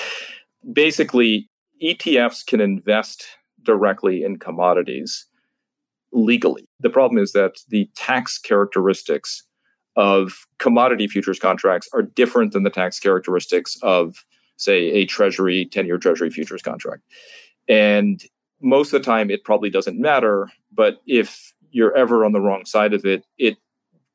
[0.71, 1.49] basically,
[1.83, 3.25] ETFs can invest
[3.63, 5.25] directly in commodities
[6.11, 6.65] legally.
[6.79, 9.43] The problem is that the tax characteristics
[9.95, 14.23] of commodity futures contracts are different than the tax characteristics of,
[14.55, 17.03] say, a treasury, 10 year treasury futures contract.
[17.69, 18.21] And
[18.61, 20.49] most of the time, it probably doesn't matter.
[20.73, 23.57] But if you're ever on the wrong side of it, it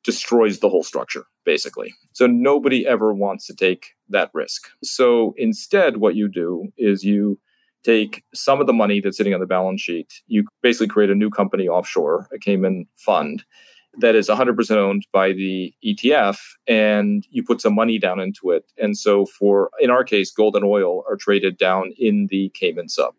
[0.03, 1.95] destroys the whole structure, basically.
[2.13, 4.69] So nobody ever wants to take that risk.
[4.83, 7.39] So instead, what you do is you
[7.83, 11.15] take some of the money that's sitting on the balance sheet, you basically create a
[11.15, 13.43] new company offshore, a Cayman fund
[13.99, 16.37] that is 100% owned by the ETF,
[16.67, 18.65] and you put some money down into it.
[18.77, 22.89] And so, for in our case, gold and oil are traded down in the Cayman
[22.89, 23.15] sub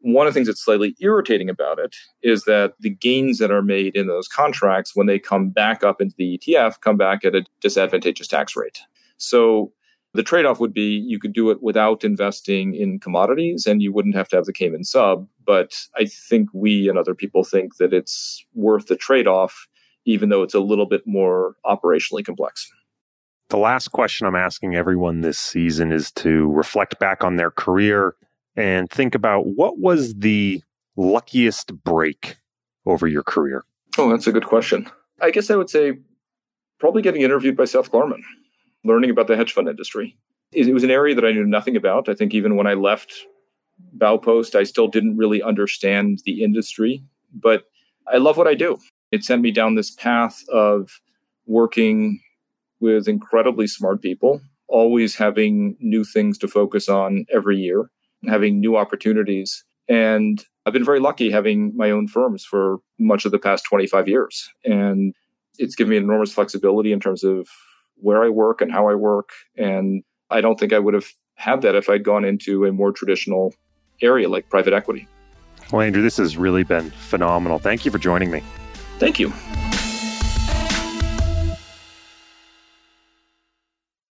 [0.00, 3.62] one of the things that's slightly irritating about it is that the gains that are
[3.62, 7.34] made in those contracts when they come back up into the ETF come back at
[7.34, 8.78] a disadvantageous tax rate.
[9.16, 9.72] So
[10.14, 13.92] the trade off would be you could do it without investing in commodities and you
[13.92, 15.26] wouldn't have to have the Cayman sub.
[15.44, 19.68] But I think we and other people think that it's worth the trade off,
[20.04, 22.70] even though it's a little bit more operationally complex.
[23.50, 28.14] The last question I'm asking everyone this season is to reflect back on their career
[28.58, 30.60] and think about what was the
[30.96, 32.36] luckiest break
[32.86, 33.64] over your career?
[33.96, 34.90] Oh, that's a good question.
[35.20, 35.98] I guess I would say
[36.80, 38.22] probably getting interviewed by Seth Klarman,
[38.84, 40.16] learning about the hedge fund industry.
[40.50, 42.08] It was an area that I knew nothing about.
[42.08, 43.12] I think even when I left
[43.96, 47.02] Baupost, I still didn't really understand the industry,
[47.32, 47.64] but
[48.12, 48.78] I love what I do.
[49.12, 51.00] It sent me down this path of
[51.46, 52.20] working
[52.80, 57.88] with incredibly smart people, always having new things to focus on every year,
[58.26, 59.64] having new opportunities.
[59.88, 64.08] And I've been very lucky having my own firms for much of the past 25
[64.08, 64.50] years.
[64.64, 65.14] And
[65.58, 67.48] it's given me enormous flexibility in terms of
[67.96, 69.30] where I work and how I work.
[69.56, 71.06] And I don't think I would have
[71.36, 73.54] had that if I'd gone into a more traditional
[74.02, 75.08] area like private equity.
[75.72, 77.58] Well, Andrew, this has really been phenomenal.
[77.58, 78.42] Thank you for joining me.
[78.98, 79.32] Thank you.